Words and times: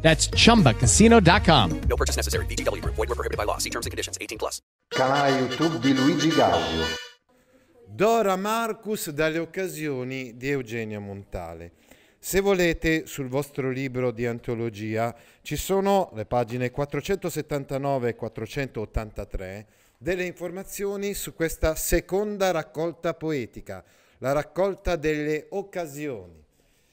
That's 0.00 0.30
chumbacasino.com. 0.30 1.80
No 1.86 1.96
purchase 1.96 2.16
necessary. 2.16 2.46
VGW 2.46 2.80
Group. 2.80 2.94
Void 2.94 3.08
were 3.08 3.14
prohibited 3.14 3.36
by 3.36 3.44
law. 3.44 3.58
See 3.58 3.70
terms 3.70 3.84
and 3.84 3.92
conditions. 3.92 4.16
18 4.18 4.38
plus. 4.38 4.62
Canale 4.88 5.38
YouTube 5.38 5.78
di 5.80 5.94
Luigi 5.94 6.28
Gaudio. 6.30 7.06
Dora 7.84 8.36
Marcus 8.36 9.10
dalle 9.10 9.38
occasioni 9.38 10.36
di 10.36 10.50
Eugenio 10.50 11.00
Montale. 11.00 11.72
Se 12.20 12.40
volete, 12.40 13.06
sul 13.06 13.28
vostro 13.28 13.70
libro 13.70 14.10
di 14.10 14.26
antologia 14.26 15.14
ci 15.42 15.56
sono 15.56 16.10
le 16.14 16.26
pagine 16.26 16.70
479 16.70 18.08
e 18.10 18.14
483 18.14 19.66
delle 19.98 20.24
informazioni 20.24 21.14
su 21.14 21.34
questa 21.34 21.74
seconda 21.74 22.50
raccolta 22.50 23.14
poetica, 23.14 23.84
la 24.18 24.32
raccolta 24.32 24.96
delle 24.96 25.46
occasioni. 25.50 26.44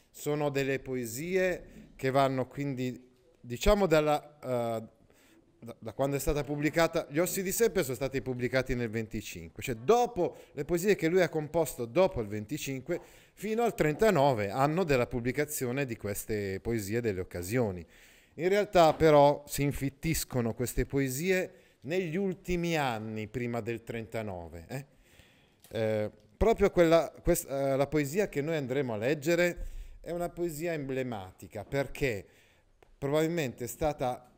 Sono 0.10 0.50
delle 0.50 0.80
poesie 0.80 1.75
che 1.96 2.12
vanno 2.12 2.48
quindi, 2.48 3.10
diciamo, 3.40 3.86
dalla, 3.86 4.40
eh, 4.40 4.84
da, 5.60 5.76
da 5.80 5.94
quando 5.94 6.16
è 6.16 6.20
stata 6.20 6.44
pubblicata, 6.44 7.08
Gli 7.10 7.20
Ossi 7.20 7.42
di 7.42 7.52
Seppe 7.52 7.84
sono 7.84 7.96
stati 7.96 8.22
pubblicati 8.22 8.76
nel 8.76 8.90
25, 8.90 9.64
cioè 9.64 9.76
dopo 9.76 10.38
le 10.54 10.66
poesie 10.66 10.96
che 10.96 11.08
lui 11.08 11.22
ha 11.22 11.30
composto 11.30 11.86
dopo 11.86 12.22
il 12.22 12.28
25 12.28 13.00
fino 13.34 13.64
al 13.64 13.74
39, 13.74 14.50
anno 14.50 14.84
della 14.84 15.08
pubblicazione 15.08 15.86
di 15.86 15.98
queste 15.98 16.60
poesie 16.62 17.02
delle 17.02 17.20
occasioni. 17.20 17.86
In 18.36 18.50
realtà 18.50 18.94
però 18.94 19.44
si 19.48 19.64
infittiscono 19.64 20.54
queste 20.54 20.86
poesie 20.86 21.52
negli 21.82 22.16
ultimi 22.16 22.78
anni 22.78 23.28
prima 23.28 23.62
del 23.62 23.84
39. 23.84 24.66
eh. 24.68 24.86
Eh, 25.72 26.12
proprio 26.38 26.70
quella, 26.70 27.12
quest- 27.24 27.50
eh, 27.50 27.76
la 27.76 27.88
poesia 27.88 28.30
che 28.30 28.42
noi 28.42 28.56
andremo 28.56 28.94
a 28.94 28.98
leggere 28.98 29.68
è 30.06 30.12
una 30.12 30.30
poesia 30.30 30.72
emblematica 30.74 31.66
perché 31.66 32.24
probabilmente 32.96 33.64
è 33.64 33.68
stata 33.68 34.32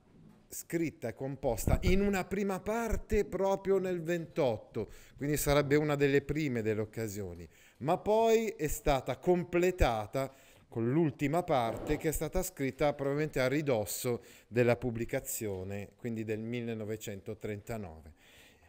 scritta 0.47 1.09
e 1.09 1.13
composta 1.13 1.77
in 1.81 1.99
una 1.99 2.23
prima 2.23 2.61
parte 2.61 3.25
proprio 3.25 3.77
nel 3.77 4.01
28, 4.01 4.89
quindi 5.17 5.35
sarebbe 5.35 5.75
una 5.75 5.95
delle 5.95 6.21
prime 6.21 6.61
delle 6.61 6.79
occasioni, 6.79 7.45
ma 7.79 7.97
poi 7.97 8.47
è 8.47 8.67
stata 8.67 9.17
completata 9.17 10.33
con 10.69 10.89
l'ultima 10.89 11.43
parte 11.43 11.97
che 11.97 12.09
è 12.09 12.13
stata 12.13 12.41
scritta 12.43 12.93
probabilmente 12.93 13.41
a 13.41 13.49
ridosso 13.49 14.23
della 14.47 14.77
pubblicazione, 14.77 15.89
quindi 15.97 16.23
del 16.23 16.39
1939. 16.39 18.13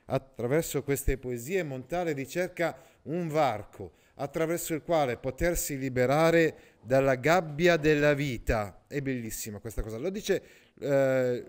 Attraverso 0.06 0.82
queste 0.82 1.16
poesie 1.16 1.62
Montale 1.62 2.12
ricerca 2.12 2.76
un 3.02 3.28
varco 3.28 3.92
attraverso 4.18 4.74
il 4.74 4.82
quale 4.82 5.16
potersi 5.16 5.78
liberare 5.78 6.76
dalla 6.80 7.16
gabbia 7.16 7.76
della 7.76 8.14
vita. 8.14 8.84
È 8.86 9.00
bellissima 9.00 9.58
questa 9.58 9.82
cosa. 9.82 9.98
Lo 9.98 10.10
dice 10.10 10.42
eh, 10.80 11.44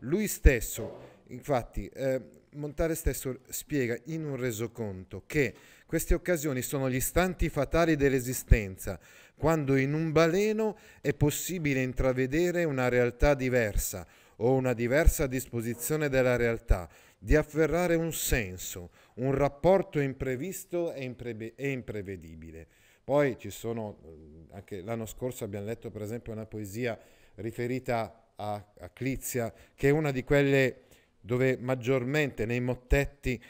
lui 0.00 0.26
stesso. 0.26 1.12
Infatti, 1.28 1.86
eh, 1.88 2.42
Montale 2.54 2.94
stesso 2.94 3.40
spiega 3.48 3.98
in 4.04 4.24
un 4.24 4.36
resoconto 4.36 5.24
che 5.26 5.54
queste 5.86 6.14
occasioni 6.14 6.62
sono 6.62 6.88
gli 6.88 6.94
istanti 6.94 7.48
fatali 7.48 7.96
dell'esistenza, 7.96 8.98
quando 9.36 9.74
in 9.74 9.92
un 9.92 10.12
baleno 10.12 10.78
è 11.00 11.12
possibile 11.14 11.82
intravedere 11.82 12.62
una 12.62 12.88
realtà 12.88 13.34
diversa 13.34 14.06
o 14.36 14.54
una 14.54 14.72
diversa 14.72 15.26
disposizione 15.26 16.08
della 16.08 16.36
realtà, 16.36 16.88
di 17.18 17.34
afferrare 17.34 17.96
un 17.96 18.12
senso, 18.12 18.90
un 19.14 19.32
rapporto 19.32 20.00
imprevisto 20.00 20.92
e, 20.92 21.04
imprebe- 21.04 21.54
e 21.54 21.70
imprevedibile. 21.70 22.66
Poi 23.04 23.36
ci 23.38 23.50
sono, 23.50 23.98
eh, 24.04 24.54
anche 24.54 24.82
l'anno 24.82 25.06
scorso 25.06 25.44
abbiamo 25.44 25.66
letto 25.66 25.90
per 25.90 26.02
esempio 26.02 26.32
una 26.32 26.46
poesia 26.46 26.98
riferita 27.36 28.32
a, 28.36 28.54
a 28.78 28.88
Clizia, 28.90 29.52
che 29.74 29.88
è 29.88 29.90
una 29.90 30.10
di 30.10 30.24
quelle 30.24 30.82
dove 31.20 31.56
maggiormente 31.56 32.44
nei 32.44 32.60
mottetti 32.60 33.42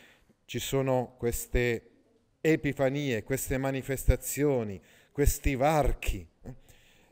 ci 0.44 0.58
sono 0.58 1.14
queste 1.18 1.90
epifanie, 2.40 3.22
queste 3.22 3.56
manifestazioni, 3.58 4.80
questi 5.10 5.54
varchi. 5.54 6.26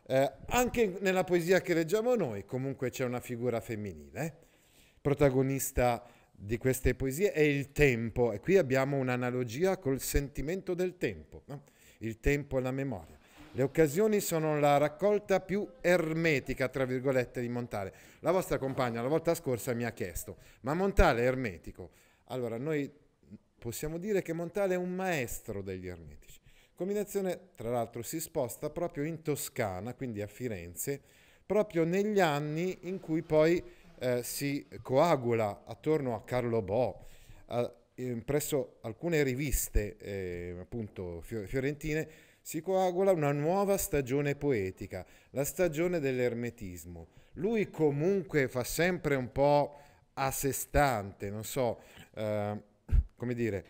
Eh, 0.05 0.33
anche 0.49 0.99
nella 1.01 1.25
poesia 1.25 1.61
che 1.61 1.75
leggiamo 1.75 2.15
noi 2.17 2.45
comunque 2.45 2.91
c'è 2.91 3.05
una 3.05 3.21
figura 3.21 3.61
femminile, 3.61 4.25
eh? 4.25 4.33
protagonista 5.01 6.05
di 6.45 6.59
queste 6.59 6.97
poesie 6.97 7.31
è 7.31 7.41
il 7.41 7.71
tempo 7.71 8.33
e 8.33 8.41
qui 8.41 8.57
abbiamo 8.57 8.97
un'analogia 8.97 9.79
col 9.79 10.01
sentimento 10.01 10.75
del 10.75 10.97
tempo, 10.97 11.43
no? 11.47 11.63
il 11.99 12.19
tempo 12.19 12.59
e 12.59 12.61
la 12.61 12.73
memoria. 12.73 13.17
Le 13.53 13.63
occasioni 13.63 14.19
sono 14.19 14.59
la 14.59 14.77
raccolta 14.77 15.41
più 15.41 15.69
ermetica, 15.81 16.69
tra 16.69 16.85
virgolette, 16.85 17.41
di 17.41 17.49
Montale. 17.49 17.95
La 18.21 18.33
vostra 18.33 18.59
compagna 18.59 19.01
la 19.03 19.09
volta 19.09 19.35
scorsa 19.35 19.73
mi 19.73 19.85
ha 19.85 19.93
chiesto, 19.93 20.39
ma 20.63 20.75
Montale 20.75 21.23
è 21.23 21.27
ermetico? 21.27 21.91
Allora, 22.25 22.59
noi 22.59 22.91
possiamo 23.57 23.99
dire 23.99 24.21
che 24.21 24.33
Montale 24.33 24.75
è 24.75 24.79
un 24.79 24.93
maestro 24.93 25.63
degli 25.63 25.87
ermetici. 25.87 26.41
Combinazione, 26.75 27.51
tra 27.55 27.71
l'altro, 27.71 28.03
si 28.03 28.19
sposta 28.19 28.69
proprio 28.69 29.05
in 29.05 29.23
Toscana, 29.23 29.95
quindi 29.95 30.23
a 30.23 30.27
Firenze, 30.27 31.01
proprio 31.47 31.85
negli 31.85 32.19
anni 32.19 32.79
in 32.89 32.99
cui 32.99 33.23
poi 33.23 33.63
eh, 34.03 34.23
si 34.25 34.67
coagula 34.83 35.63
attorno 35.65 36.17
a 36.17 36.25
Carlo 36.25 36.61
Bo, 36.61 37.07
eh, 37.49 38.23
presso 38.25 38.79
alcune 38.81 39.23
riviste 39.23 39.97
eh, 39.99 40.57
appunto 40.59 41.21
fiorentine, 41.21 42.09
si 42.41 42.61
coagula 42.61 43.13
una 43.13 43.31
nuova 43.31 43.77
stagione 43.77 44.35
poetica, 44.35 45.07
la 45.31 45.45
stagione 45.45 46.01
dell'ermetismo. 46.01 47.07
Lui 47.35 47.71
comunque 47.71 48.49
fa 48.49 48.65
sempre 48.65 49.15
un 49.15 49.31
po' 49.31 49.77
a 50.15 50.33
sé 50.33 50.51
stante, 50.51 51.31
non 51.31 51.45
so, 51.45 51.81
eh, 52.15 52.61
come 53.15 53.35
dire, 53.35 53.67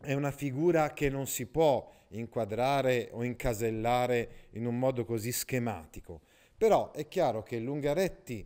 è 0.00 0.14
una 0.14 0.32
figura 0.32 0.92
che 0.92 1.08
non 1.08 1.28
si 1.28 1.46
può 1.46 1.88
inquadrare 2.08 3.10
o 3.12 3.22
incasellare 3.22 4.48
in 4.52 4.66
un 4.66 4.76
modo 4.76 5.04
così 5.04 5.30
schematico. 5.30 6.22
Però 6.56 6.90
è 6.90 7.06
chiaro 7.06 7.44
che 7.44 7.60
Lungaretti 7.60 8.44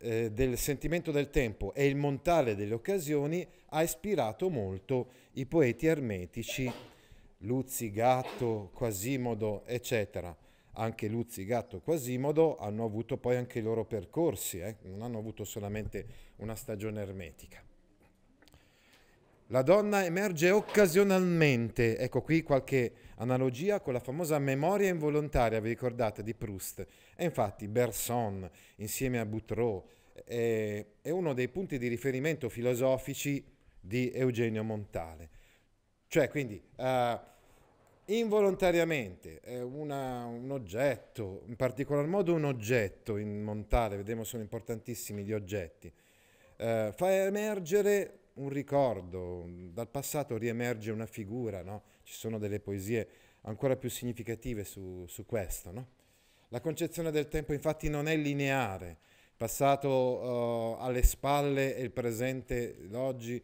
eh, 0.00 0.30
del 0.32 0.56
sentimento 0.56 1.10
del 1.10 1.30
tempo 1.30 1.74
e 1.74 1.86
il 1.86 1.96
montale 1.96 2.54
delle 2.54 2.74
occasioni 2.74 3.46
ha 3.68 3.82
ispirato 3.82 4.48
molto 4.48 5.10
i 5.32 5.46
poeti 5.46 5.86
ermetici, 5.86 6.70
Luzzi, 7.44 7.90
Gatto, 7.90 8.70
Quasimodo, 8.74 9.62
eccetera. 9.66 10.36
Anche 10.74 11.08
Luzzi, 11.08 11.44
Gatto, 11.44 11.80
Quasimodo 11.80 12.56
hanno 12.58 12.84
avuto 12.84 13.16
poi 13.16 13.36
anche 13.36 13.58
i 13.58 13.62
loro 13.62 13.84
percorsi, 13.84 14.60
eh? 14.60 14.76
non 14.82 15.02
hanno 15.02 15.18
avuto 15.18 15.44
solamente 15.44 16.06
una 16.36 16.54
stagione 16.54 17.00
ermetica. 17.00 17.62
La 19.52 19.62
donna 19.62 20.04
emerge 20.04 20.50
occasionalmente, 20.50 21.98
ecco 21.98 22.22
qui 22.22 22.44
qualche 22.44 22.92
analogia 23.16 23.80
con 23.80 23.92
la 23.92 23.98
famosa 23.98 24.38
memoria 24.38 24.88
involontaria, 24.88 25.58
vi 25.58 25.70
ricordate, 25.70 26.22
di 26.22 26.34
Proust. 26.34 26.86
E 27.16 27.24
infatti 27.24 27.66
Berson, 27.66 28.48
insieme 28.76 29.18
a 29.18 29.26
Boutreau, 29.26 29.84
è, 30.24 30.86
è 31.02 31.10
uno 31.10 31.34
dei 31.34 31.48
punti 31.48 31.78
di 31.78 31.88
riferimento 31.88 32.48
filosofici 32.48 33.44
di 33.80 34.12
Eugenio 34.12 34.62
Montale. 34.62 35.30
Cioè, 36.06 36.28
quindi, 36.28 36.62
uh, 36.76 37.18
involontariamente 38.04 39.40
una, 39.64 40.26
un 40.26 40.48
oggetto, 40.52 41.42
in 41.46 41.56
particolar 41.56 42.06
modo 42.06 42.34
un 42.34 42.44
oggetto 42.44 43.16
in 43.16 43.42
Montale, 43.42 43.96
vedremo 43.96 44.22
sono 44.22 44.42
importantissimi 44.42 45.24
gli 45.24 45.32
oggetti, 45.32 45.92
eh, 46.56 46.92
fa 46.94 47.24
emergere 47.24 48.19
un 48.34 48.48
ricordo, 48.48 49.46
dal 49.72 49.88
passato 49.88 50.36
riemerge 50.36 50.90
una 50.90 51.06
figura, 51.06 51.62
no? 51.62 51.82
ci 52.02 52.14
sono 52.14 52.38
delle 52.38 52.60
poesie 52.60 53.08
ancora 53.42 53.76
più 53.76 53.88
significative 53.88 54.64
su, 54.64 55.04
su 55.06 55.26
questo. 55.26 55.72
No? 55.72 55.86
La 56.48 56.60
concezione 56.60 57.10
del 57.10 57.28
tempo 57.28 57.52
infatti 57.52 57.88
non 57.88 58.08
è 58.08 58.16
lineare, 58.16 58.98
passato 59.36 59.88
uh, 59.88 60.82
alle 60.82 61.02
spalle 61.02 61.76
e 61.76 61.82
il 61.82 61.92
presente 61.92 62.76
l'oggi, 62.88 63.42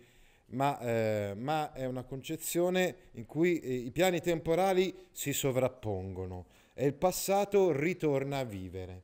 ma, 0.49 0.79
eh, 0.81 1.35
ma, 1.37 1.73
è 1.73 1.87
una 1.87 2.05
concezione 2.05 2.97
in 3.13 3.27
cui 3.27 3.59
eh, 3.61 3.73
i 3.75 3.91
piani 3.91 4.21
temporali 4.21 4.95
si 5.11 5.33
sovrappongono 5.33 6.47
e 6.75 6.87
il 6.87 6.95
passato 6.95 7.73
ritorna 7.73 8.39
a 8.39 8.45
vivere. 8.45 9.03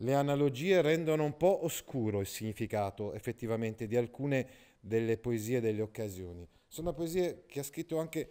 le 0.00 0.14
analogie 0.14 0.80
rendono 0.80 1.24
un 1.24 1.36
po' 1.36 1.64
oscuro 1.64 2.20
il 2.20 2.26
significato 2.26 3.14
effettivamente 3.14 3.88
di 3.88 3.96
alcune 3.96 4.46
delle 4.88 5.16
poesie 5.18 5.60
delle 5.60 5.82
occasioni. 5.82 6.44
Sono 6.66 6.92
poesie 6.92 7.44
che 7.46 7.60
ha 7.60 7.62
scritto 7.62 7.98
anche 7.98 8.30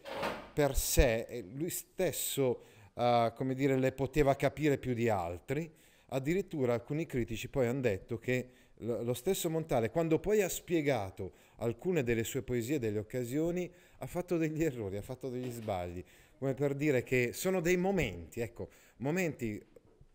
per 0.53 0.75
sé 0.75 1.21
e 1.21 1.45
lui 1.53 1.69
stesso, 1.69 2.63
uh, 2.93 3.31
come 3.33 3.53
dire, 3.53 3.77
le 3.77 3.93
poteva 3.93 4.35
capire 4.35 4.77
più 4.77 4.93
di 4.93 5.07
altri. 5.07 5.71
Addirittura 6.07 6.73
alcuni 6.73 7.05
critici 7.05 7.47
poi 7.47 7.67
hanno 7.67 7.81
detto 7.81 8.17
che 8.17 8.51
lo 8.79 9.13
stesso 9.13 9.49
Montale, 9.49 9.89
quando 9.89 10.19
poi 10.19 10.41
ha 10.41 10.49
spiegato 10.49 11.33
alcune 11.57 12.03
delle 12.03 12.23
sue 12.23 12.43
poesie 12.43 12.77
delle 12.77 12.99
occasioni, 12.99 13.71
ha 13.99 14.05
fatto 14.05 14.37
degli 14.37 14.63
errori, 14.63 14.97
ha 14.97 15.01
fatto 15.01 15.29
degli 15.29 15.49
sbagli, 15.49 16.03
come 16.37 16.53
per 16.53 16.75
dire 16.75 17.01
che 17.01 17.31
sono 17.33 17.59
dei 17.59 17.77
momenti, 17.77 18.41
ecco, 18.41 18.69
momenti 18.97 19.63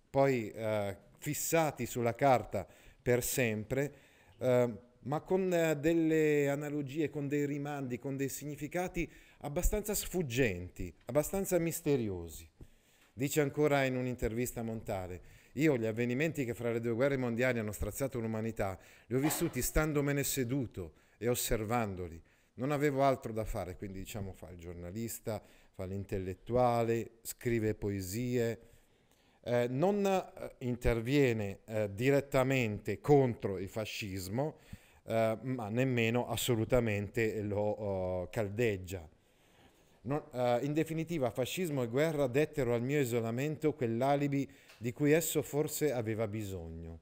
poi 0.08 0.50
eh, 0.50 0.96
fissati 1.18 1.86
sulla 1.86 2.14
carta 2.14 2.66
per 3.00 3.24
sempre, 3.24 3.94
eh, 4.38 4.72
ma 5.04 5.20
con 5.20 5.52
eh, 5.52 5.76
delle 5.76 6.49
analogie, 6.49 7.10
con 7.10 7.28
dei 7.28 7.46
rimandi, 7.46 7.99
con 7.99 8.16
dei 8.16 8.28
significati 8.28 9.10
abbastanza 9.38 9.94
sfuggenti, 9.94 10.94
abbastanza 11.06 11.58
misteriosi. 11.58 12.49
Dice 13.12 13.40
ancora 13.40 13.84
in 13.84 13.96
un'intervista 13.96 14.60
a 14.60 14.64
Montale, 14.64 15.40
io 15.54 15.76
gli 15.76 15.84
avvenimenti 15.84 16.44
che 16.44 16.54
fra 16.54 16.72
le 16.72 16.81
due 16.81 16.94
guerre 16.94 17.16
mondiali 17.16 17.58
hanno 17.58 17.72
straziato 17.72 18.19
l'umanità 18.19 18.78
li 19.06 19.16
ho 19.16 19.19
vissuti 19.19 19.60
standomene 19.60 20.22
seduto 20.25 20.94
e 21.19 21.28
osservandoli. 21.28 22.20
Non 22.54 22.70
avevo 22.70 23.02
altro 23.02 23.32
da 23.32 23.44
fare, 23.44 23.76
quindi 23.76 23.99
diciamo 23.99 24.32
fa 24.32 24.49
il 24.50 24.58
giornalista, 24.58 25.43
fa 25.75 25.84
l'intellettuale, 25.84 27.19
scrive 27.22 27.75
poesie, 27.75 28.60
eh, 29.44 29.66
non 29.69 30.04
eh, 30.06 30.54
interviene 30.58 31.60
eh, 31.64 31.90
direttamente 31.93 33.00
contro 33.00 33.58
il 33.58 33.69
fascismo, 33.69 34.58
eh, 35.04 35.38
ma 35.43 35.69
nemmeno 35.69 36.28
assolutamente 36.28 37.43
lo 37.43 37.60
oh, 37.60 38.28
caldeggia. 38.31 39.08
Non, 40.04 40.20
uh, 40.32 40.64
in 40.64 40.72
definitiva, 40.72 41.31
fascismo 41.31 41.82
e 41.84 41.87
guerra 41.87 42.26
dettero 42.26 42.75
al 42.75 42.82
mio 42.82 42.99
isolamento 42.99 43.72
quell'alibi 43.72 44.49
di 44.78 44.93
cui 44.93 45.12
esso 45.12 45.43
forse 45.43 45.93
aveva 45.93 46.26
bisogno. 46.26 47.00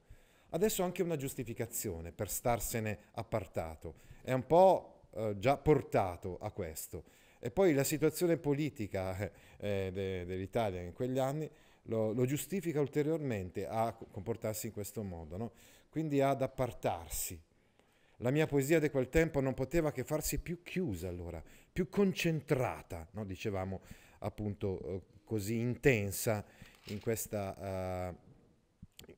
Adesso 0.50 0.82
anche 0.82 1.02
una 1.02 1.16
giustificazione 1.16 2.12
per 2.12 2.28
starsene 2.28 2.98
appartato. 3.12 3.94
È 4.22 4.32
un 4.32 4.46
po' 4.46 5.04
uh, 5.10 5.38
già 5.38 5.56
portato 5.56 6.36
a 6.40 6.50
questo. 6.50 7.04
E 7.38 7.50
poi 7.50 7.72
la 7.72 7.84
situazione 7.84 8.36
politica 8.36 9.16
eh, 9.56 9.90
de, 9.92 10.26
dell'Italia 10.26 10.82
in 10.82 10.92
quegli 10.92 11.18
anni 11.18 11.48
lo, 11.84 12.12
lo, 12.12 12.26
giustifica 12.26 12.80
ulteriormente 12.80 13.66
a 13.66 13.96
comportarsi 14.10 14.66
in 14.66 14.72
questo 14.74 15.02
modo, 15.02 15.38
no? 15.38 15.52
quindi 15.88 16.20
ad 16.20 16.42
appartarsi 16.42 17.40
la 18.22 18.30
mia 18.30 18.46
poesia 18.46 18.78
di 18.78 18.90
quel 18.90 19.08
tempo 19.08 19.40
non 19.40 19.54
poteva 19.54 19.92
che 19.92 20.04
farsi 20.04 20.38
più 20.38 20.62
chiusa 20.62 21.08
allora, 21.08 21.42
più 21.72 21.88
concentrata, 21.88 23.06
no? 23.12 23.24
dicevamo 23.24 23.80
appunto 24.20 24.80
eh, 24.82 25.02
così 25.24 25.58
intensa 25.58 26.44
in 26.86 27.00
questa, 27.00 28.12
uh, 29.06 29.14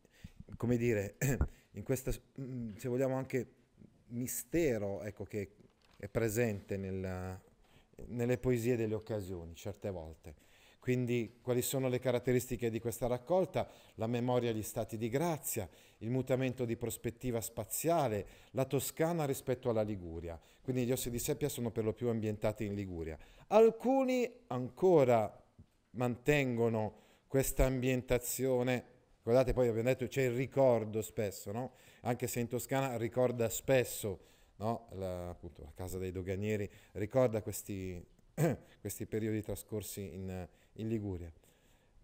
come 0.56 0.76
dire, 0.76 1.16
in 1.72 1.82
questa, 1.82 2.12
mm, 2.40 2.76
se 2.76 2.88
vogliamo 2.88 3.16
anche 3.16 3.46
mistero 4.08 5.02
ecco, 5.02 5.24
che 5.24 5.50
è 5.96 6.08
presente 6.08 6.76
nella, 6.76 7.40
nelle 8.06 8.38
poesie 8.38 8.76
delle 8.76 8.94
occasioni 8.94 9.54
certe 9.54 9.90
volte. 9.90 10.34
Quindi 10.82 11.38
quali 11.40 11.62
sono 11.62 11.86
le 11.86 12.00
caratteristiche 12.00 12.68
di 12.68 12.80
questa 12.80 13.06
raccolta? 13.06 13.68
La 13.94 14.08
memoria 14.08 14.50
agli 14.50 14.64
stati 14.64 14.96
di 14.96 15.08
grazia, 15.08 15.68
il 15.98 16.10
mutamento 16.10 16.64
di 16.64 16.76
prospettiva 16.76 17.40
spaziale, 17.40 18.26
la 18.50 18.64
Toscana 18.64 19.24
rispetto 19.24 19.70
alla 19.70 19.82
Liguria. 19.82 20.36
Quindi 20.60 20.84
gli 20.84 20.90
ossi 20.90 21.08
di 21.08 21.20
seppia 21.20 21.48
sono 21.48 21.70
per 21.70 21.84
lo 21.84 21.92
più 21.92 22.08
ambientati 22.08 22.64
in 22.64 22.74
Liguria. 22.74 23.16
Alcuni 23.46 24.28
ancora 24.48 25.32
mantengono 25.90 26.96
questa 27.28 27.64
ambientazione. 27.64 28.84
Guardate, 29.22 29.52
poi 29.52 29.68
abbiamo 29.68 29.88
detto 29.88 30.08
c'è 30.08 30.22
il 30.22 30.32
ricordo 30.32 31.00
spesso, 31.00 31.52
no? 31.52 31.74
Anche 32.00 32.26
se 32.26 32.40
in 32.40 32.48
Toscana 32.48 32.96
ricorda 32.96 33.48
spesso, 33.50 34.18
no? 34.56 34.88
la, 34.94 35.28
appunto, 35.28 35.62
la 35.62 35.72
casa 35.76 35.98
dei 35.98 36.10
doganieri 36.10 36.68
ricorda 36.94 37.40
questi, 37.40 38.04
questi 38.80 39.06
periodi 39.06 39.42
trascorsi 39.42 40.12
in 40.12 40.48
in 40.74 40.88
Liguria. 40.88 41.32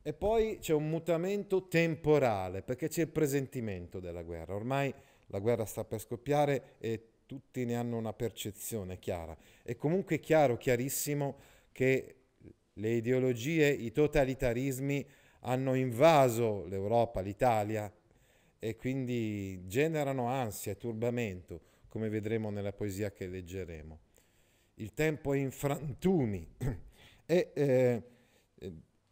E 0.02 0.12
poi 0.12 0.58
c'è 0.58 0.72
un 0.72 0.88
mutamento 0.88 1.68
temporale, 1.68 2.62
perché 2.62 2.88
c'è 2.88 3.02
il 3.02 3.08
presentimento 3.08 4.00
della 4.00 4.22
guerra. 4.22 4.54
Ormai 4.54 4.92
la 5.26 5.38
guerra 5.38 5.64
sta 5.66 5.84
per 5.84 6.00
scoppiare 6.00 6.76
e 6.78 7.08
tutti 7.26 7.64
ne 7.66 7.76
hanno 7.76 7.98
una 7.98 8.14
percezione 8.14 8.98
chiara. 8.98 9.36
È 9.62 9.76
comunque 9.76 10.18
chiaro, 10.18 10.56
chiarissimo, 10.56 11.36
che 11.72 12.14
le 12.72 12.90
ideologie, 12.90 13.68
i 13.68 13.92
totalitarismi 13.92 15.06
hanno 15.40 15.74
invaso 15.74 16.64
l'Europa, 16.66 17.20
l'Italia 17.20 17.92
e 18.58 18.76
quindi 18.76 19.66
generano 19.66 20.26
ansia 20.26 20.72
e 20.72 20.76
turbamento, 20.76 21.60
come 21.88 22.08
vedremo 22.08 22.50
nella 22.50 22.72
poesia 22.72 23.12
che 23.12 23.26
leggeremo. 23.26 23.98
Il 24.76 24.94
tempo 24.94 25.34
è 25.34 25.38
in 25.38 25.50
frantumi 25.50 26.48
e 27.26 27.50
eh, 27.54 28.02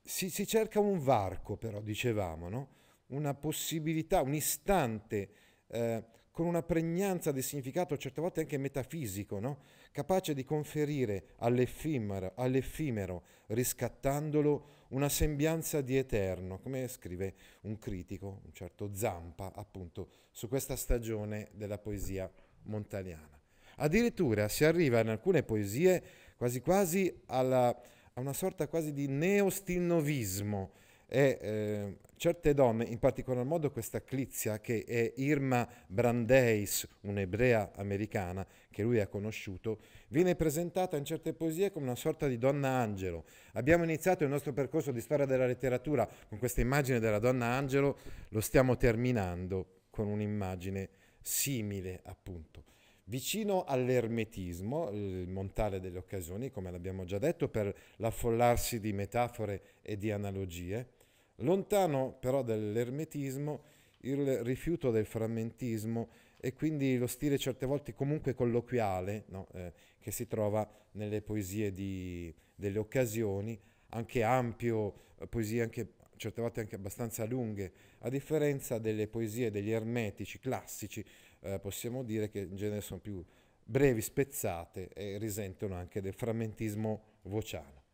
si, 0.03 0.31
si, 0.31 0.47
cerca 0.47 0.81
un 0.81 1.03
varco 1.03 1.57
però, 1.57 1.81
dicevamo, 1.81 2.49
no? 2.49 2.69
una 3.09 3.35
possibilità, 3.35 4.23
un 4.23 4.35
istante 4.35 5.31
eh, 5.69 6.05
con 6.31 6.47
una 6.47 6.63
pregnanza 6.63 7.33
di 7.33 7.41
significato 7.41 7.97
certe 7.97 8.21
volte 8.21 8.41
anche 8.41 8.59
metafisico, 8.59 9.39
no? 9.39 9.63
capace 9.91 10.35
di 10.35 10.45
conferire 10.45 11.29
all'effimero, 11.39 12.33
all'effimero, 12.37 13.25
riscattandolo, 13.47 14.75
una 14.89 15.09
sembianza 15.09 15.81
di 15.81 15.97
eterno, 15.97 16.59
come 16.61 16.87
scrive 16.89 17.35
un 17.63 17.79
critico, 17.79 18.43
un 18.45 18.53
certo 18.53 18.91
Zampa, 18.93 19.53
appunto, 19.55 20.11
su 20.31 20.49
questa 20.49 20.77
stagione 20.77 21.49
della 21.55 21.79
poesia 21.79 22.31
montaniana. 22.65 23.41
Addirittura 23.77 24.49
si 24.49 24.65
arriva 24.65 25.01
in 25.01 25.09
alcune 25.09 25.43
poesie 25.43 26.03
quasi 26.37 26.61
quasi 26.61 27.23
alla 27.27 27.75
a 28.19 28.21
una 28.21 28.33
sorta 28.33 28.67
quasi 28.67 28.93
di 28.93 29.09
neostilnovismo 29.09 30.71
e 31.07 31.39
eh, 31.41 31.97
certe 32.17 32.55
donne, 32.55 32.85
in 32.85 32.99
particolar 32.99 33.45
modo 33.45 33.71
questa 33.71 34.03
Clizia 34.03 34.59
che 34.59 34.85
è 34.85 35.13
Irma 35.17 35.69
Brandeis, 35.87 36.89
un'ebrea 37.03 37.73
americana 37.77 38.45
che 38.71 38.83
lui 38.83 39.01
ha 39.01 39.07
conosciuto, 39.07 39.81
viene 40.09 40.35
presentata 40.35 40.97
in 40.97 41.05
certe 41.05 41.35
poesie 41.35 41.71
come 41.71 41.85
una 41.85 41.95
sorta 41.95 42.27
di 42.27 42.39
donna 42.39 42.69
angelo. 42.69 43.25
Abbiamo 43.53 43.85
iniziato 43.85 44.25
il 44.25 44.31
nostro 44.31 44.55
percorso 44.55 44.93
di 44.93 45.01
storia 45.03 45.27
della 45.27 45.47
letteratura 45.47 46.09
con 46.27 46.39
questa 46.39 46.63
immagine 46.63 46.99
della 46.99 47.19
donna 47.19 47.47
angelo, 47.47 47.99
lo 48.31 48.41
stiamo 48.41 48.79
terminando 48.79 49.83
con 49.91 50.07
un'immagine 50.09 50.89
simile 51.21 52.01
appunto. 52.05 52.65
Vicino 53.09 53.63
all'ermetismo, 53.63 54.91
il 54.91 55.29
montale 55.29 55.79
delle 55.79 55.99
occasioni, 55.99 56.51
come 56.51 56.73
l'abbiamo 56.73 57.05
già 57.05 57.19
detto, 57.19 57.49
per 57.49 57.73
l'affollarsi 57.99 58.81
di 58.81 58.93
metafore 58.93 59.77
e 59.83 59.97
di 59.97 60.11
analogie, 60.11 60.89
lontano 61.37 62.17
però 62.19 62.43
dall'ermetismo 62.43 63.63
il 64.01 64.43
rifiuto 64.43 64.91
del 64.91 65.07
frammentismo 65.07 66.09
e 66.39 66.53
quindi 66.53 66.99
lo 66.99 67.07
stile 67.07 67.39
certe 67.39 67.65
volte 67.65 67.95
comunque 67.95 68.35
colloquiale 68.35 69.25
no? 69.29 69.47
eh, 69.53 69.73
che 70.01 70.11
si 70.11 70.27
trova 70.27 70.69
nelle 70.93 71.23
poesie 71.23 71.73
di, 71.73 72.35
delle 72.57 72.79
occasioni, 72.81 73.57
anche 73.91 74.25
ampio, 74.25 74.95
eh, 75.19 75.29
poesie 75.29 75.63
anche 75.63 75.93
certe 76.17 76.41
volte 76.41 76.61
anche 76.61 76.75
abbastanza 76.75 77.25
lunghe, 77.25 77.73
a 78.01 78.09
differenza 78.09 78.79
delle 78.79 79.07
poesie 79.07 79.51
degli 79.51 79.71
ermetici 79.71 80.39
classici, 80.39 81.05
eh, 81.41 81.59
possiamo 81.59 82.03
dire 82.03 82.29
che 82.29 82.41
in 82.41 82.57
genere 82.57 82.81
sono 82.81 83.01
più 83.01 83.25
brevi, 83.63 84.01
spezzate 84.01 84.89
e 84.95 85.19
risentono 85.19 85.75
anche 85.75 86.01
del 86.01 86.15
frammentismo 86.15 87.03
vociale. 87.23 87.85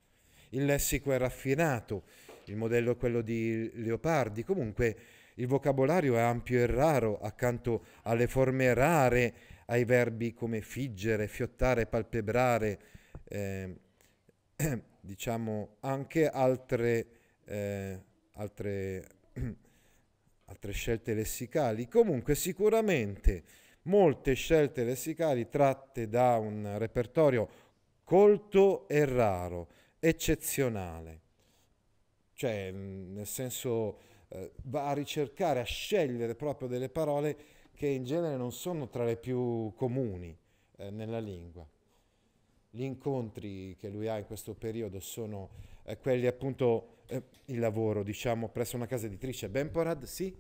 Il 0.50 0.66
lessico 0.66 1.12
è 1.12 1.18
raffinato, 1.18 2.04
il 2.44 2.56
modello 2.56 2.92
è 2.92 2.96
quello 2.96 3.22
di 3.22 3.70
Leopardi, 3.82 4.44
comunque 4.44 4.96
il 5.36 5.46
vocabolario 5.46 6.16
è 6.16 6.20
ampio 6.20 6.58
e 6.58 6.66
raro 6.66 7.18
accanto 7.18 7.86
alle 8.02 8.26
forme 8.26 8.74
rare, 8.74 9.34
ai 9.66 9.84
verbi 9.84 10.34
come 10.34 10.60
figgere, 10.60 11.26
fiottare, 11.26 11.86
palpebrare, 11.86 12.78
eh, 13.24 13.76
diciamo 15.00 15.76
anche 15.80 16.28
altre, 16.28 17.06
eh, 17.44 17.98
altre 18.32 19.06
altre 20.46 20.72
scelte 20.72 21.14
lessicali. 21.14 21.88
Comunque 21.88 22.34
sicuramente 22.34 23.44
molte 23.82 24.34
scelte 24.34 24.84
lessicali 24.84 25.48
tratte 25.48 26.08
da 26.08 26.36
un 26.36 26.74
repertorio 26.78 27.48
colto 28.04 28.86
e 28.88 29.04
raro, 29.04 29.68
eccezionale, 29.98 31.20
cioè 32.34 32.70
nel 32.70 33.26
senso 33.26 33.98
eh, 34.28 34.52
va 34.64 34.88
a 34.88 34.92
ricercare, 34.92 35.60
a 35.60 35.64
scegliere 35.64 36.34
proprio 36.34 36.68
delle 36.68 36.88
parole 36.88 37.36
che 37.72 37.86
in 37.86 38.04
genere 38.04 38.36
non 38.36 38.52
sono 38.52 38.88
tra 38.88 39.04
le 39.04 39.16
più 39.16 39.72
comuni 39.74 40.36
eh, 40.76 40.90
nella 40.90 41.18
lingua. 41.18 41.66
Gli 42.70 42.82
incontri 42.82 43.76
che 43.76 43.88
lui 43.88 44.08
ha 44.08 44.18
in 44.18 44.24
questo 44.24 44.54
periodo 44.54 45.00
sono 45.00 45.50
eh, 45.84 45.98
quelli 45.98 46.26
appunto, 46.26 47.01
eh, 47.12 47.22
il 47.46 47.58
lavoro 47.58 48.02
diciamo 48.02 48.48
presso 48.48 48.76
una 48.76 48.86
casa 48.86 49.06
editrice, 49.06 49.50
Bemporad, 49.50 50.04
sì? 50.04 50.34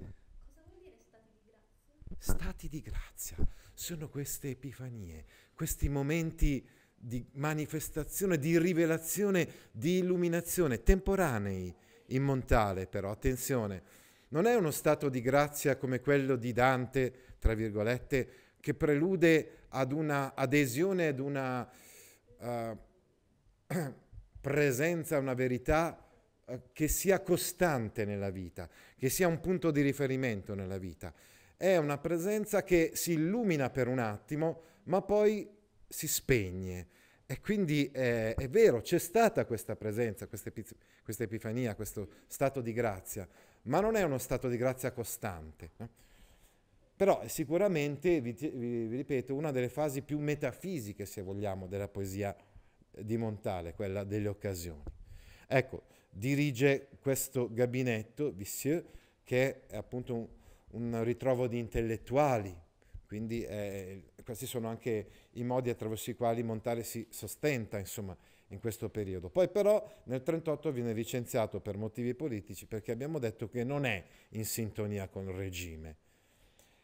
Stati 2.18 2.68
di 2.68 2.80
grazia 2.80 3.36
sono 3.74 4.08
queste 4.08 4.50
epifanie, 4.50 5.24
questi 5.54 5.88
momenti 5.88 6.66
di 6.94 7.24
manifestazione, 7.32 8.38
di 8.38 8.58
rivelazione, 8.58 9.48
di 9.70 9.98
illuminazione, 9.98 10.82
temporanei 10.82 11.74
in 12.06 12.22
Montale 12.22 12.86
però, 12.86 13.10
attenzione, 13.10 13.82
non 14.28 14.46
è 14.46 14.54
uno 14.54 14.70
stato 14.70 15.08
di 15.08 15.20
grazia 15.20 15.76
come 15.76 16.00
quello 16.00 16.36
di 16.36 16.52
Dante, 16.52 17.36
tra 17.38 17.54
virgolette, 17.54 18.28
che 18.60 18.74
prelude 18.74 19.64
ad 19.70 19.92
una 19.92 20.34
adesione, 20.34 21.08
ad 21.08 21.18
una 21.18 21.68
uh, 22.38 22.78
presenza, 24.40 25.18
una 25.18 25.34
verità 25.34 26.02
che 26.72 26.88
sia 26.88 27.20
costante 27.20 28.04
nella 28.04 28.30
vita, 28.30 28.68
che 28.96 29.08
sia 29.08 29.28
un 29.28 29.40
punto 29.40 29.70
di 29.70 29.80
riferimento 29.80 30.54
nella 30.54 30.78
vita 30.78 31.12
è 31.62 31.76
una 31.76 31.96
presenza 31.96 32.64
che 32.64 32.90
si 32.94 33.12
illumina 33.12 33.70
per 33.70 33.86
un 33.86 34.00
attimo, 34.00 34.62
ma 34.86 35.00
poi 35.00 35.48
si 35.86 36.08
spegne. 36.08 36.88
E 37.24 37.40
quindi 37.40 37.88
eh, 37.92 38.34
è 38.34 38.48
vero, 38.48 38.80
c'è 38.80 38.98
stata 38.98 39.44
questa 39.44 39.76
presenza, 39.76 40.26
questa, 40.26 40.48
epi- 40.48 40.66
questa, 41.04 41.22
epifania, 41.22 41.76
questo 41.76 42.08
stato 42.26 42.60
di 42.60 42.72
grazia, 42.72 43.28
ma 43.62 43.78
non 43.78 43.94
è 43.94 44.02
uno 44.02 44.18
stato 44.18 44.48
di 44.48 44.56
grazia 44.56 44.90
costante. 44.90 45.70
No? 45.76 45.88
Però 46.96 47.20
è 47.20 47.28
sicuramente, 47.28 48.20
vi, 48.20 48.32
vi, 48.32 48.48
vi, 48.88 48.96
ripeto, 48.96 49.32
una 49.32 49.52
delle 49.52 49.68
fasi 49.68 50.02
più 50.02 50.18
metafisiche, 50.18 51.06
se 51.06 51.22
vogliamo, 51.22 51.68
della 51.68 51.86
poesia 51.86 52.36
di 52.90 53.16
Montale, 53.16 53.74
quella 53.74 54.02
delle 54.02 54.26
occasioni. 54.26 54.82
Ecco, 55.46 55.84
dirige 56.12 56.88
questo 57.00 57.48
gabinetto, 57.52 58.32
Vissieux, 58.32 58.84
che 59.24 59.66
è 59.66 59.76
appunto 59.76 60.14
un, 60.14 60.28
un 60.70 61.04
ritrovo 61.04 61.46
di 61.46 61.58
intellettuali, 61.58 62.54
quindi 63.06 63.42
eh, 63.44 64.04
questi 64.24 64.46
sono 64.46 64.68
anche 64.68 65.06
i 65.32 65.44
modi 65.44 65.68
attraverso 65.68 66.10
i 66.10 66.14
quali 66.14 66.42
Montale 66.42 66.82
si 66.82 67.06
sostenta 67.10 67.78
insomma, 67.78 68.16
in 68.48 68.58
questo 68.58 68.88
periodo. 68.88 69.28
Poi 69.28 69.48
però 69.48 69.74
nel 70.04 70.22
1938 70.24 70.72
viene 70.72 70.92
licenziato 70.92 71.60
per 71.60 71.76
motivi 71.76 72.14
politici 72.14 72.66
perché 72.66 72.92
abbiamo 72.92 73.18
detto 73.18 73.48
che 73.48 73.64
non 73.64 73.84
è 73.84 74.02
in 74.30 74.44
sintonia 74.44 75.08
con 75.08 75.28
il 75.28 75.34
regime. 75.34 75.96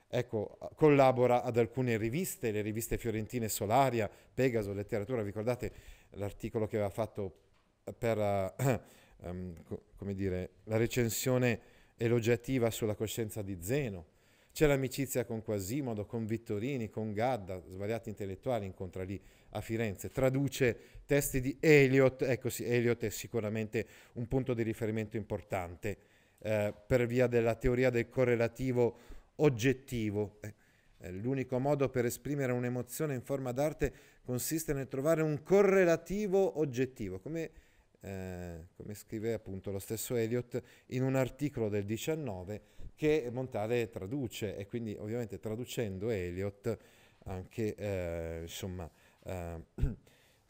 Ecco, 0.06 0.58
collabora 0.74 1.42
ad 1.42 1.58
alcune 1.58 1.96
riviste, 1.96 2.50
le 2.50 2.62
riviste 2.62 2.96
fiorentine 2.96 3.48
Solaria, 3.48 4.10
Pegaso, 4.34 4.72
Letteratura, 4.72 5.22
ricordate 5.22 5.72
l'articolo 6.12 6.66
che 6.66 6.76
aveva 6.76 6.90
fatto 6.90 7.36
per 7.96 8.18
uh, 8.18 8.80
um, 9.22 9.54
come 9.96 10.14
dire, 10.14 10.50
la 10.64 10.76
recensione 10.76 11.60
elogiativa 11.96 12.70
sulla 12.70 12.94
coscienza 12.94 13.42
di 13.42 13.58
Zeno. 13.60 14.16
C'è 14.52 14.66
l'amicizia 14.66 15.24
con 15.24 15.42
Quasimodo, 15.42 16.04
con 16.04 16.26
Vittorini, 16.26 16.90
con 16.90 17.12
Gadda, 17.12 17.62
svariati 17.68 18.08
intellettuali 18.08 18.66
incontra 18.66 19.04
lì 19.04 19.20
a 19.50 19.60
Firenze, 19.60 20.10
traduce 20.10 20.76
testi 21.06 21.40
di 21.40 21.56
Eliot, 21.60 22.22
ecco 22.22 22.50
sì, 22.50 22.64
Eliot 22.64 23.04
è 23.04 23.10
sicuramente 23.10 23.86
un 24.14 24.26
punto 24.26 24.54
di 24.54 24.62
riferimento 24.62 25.16
importante 25.16 25.96
eh, 26.40 26.74
per 26.86 27.06
via 27.06 27.26
della 27.28 27.54
teoria 27.54 27.90
del 27.90 28.08
correlativo 28.08 28.96
oggettivo. 29.36 30.38
Eh 30.40 30.54
l'unico 31.10 31.58
modo 31.58 31.88
per 31.88 32.04
esprimere 32.04 32.52
un'emozione 32.52 33.14
in 33.14 33.22
forma 33.22 33.52
d'arte 33.52 33.92
consiste 34.24 34.72
nel 34.72 34.88
trovare 34.88 35.22
un 35.22 35.42
correlativo 35.42 36.58
oggettivo, 36.58 37.20
come 37.20 37.50
eh, 38.00 38.68
come 38.76 38.94
scrive 38.94 39.32
appunto 39.32 39.70
lo 39.70 39.78
stesso 39.78 40.14
Eliot 40.14 40.62
in 40.88 41.02
un 41.02 41.14
articolo 41.14 41.68
del 41.68 41.84
19 41.84 42.62
che 42.94 43.28
Montale 43.32 43.88
traduce 43.88 44.56
e 44.56 44.66
quindi 44.66 44.96
ovviamente 44.98 45.38
traducendo 45.38 46.10
Eliot 46.10 46.78
anche 47.24 47.74
eh, 47.74 48.38
insomma 48.42 48.90
eh, 49.24 49.62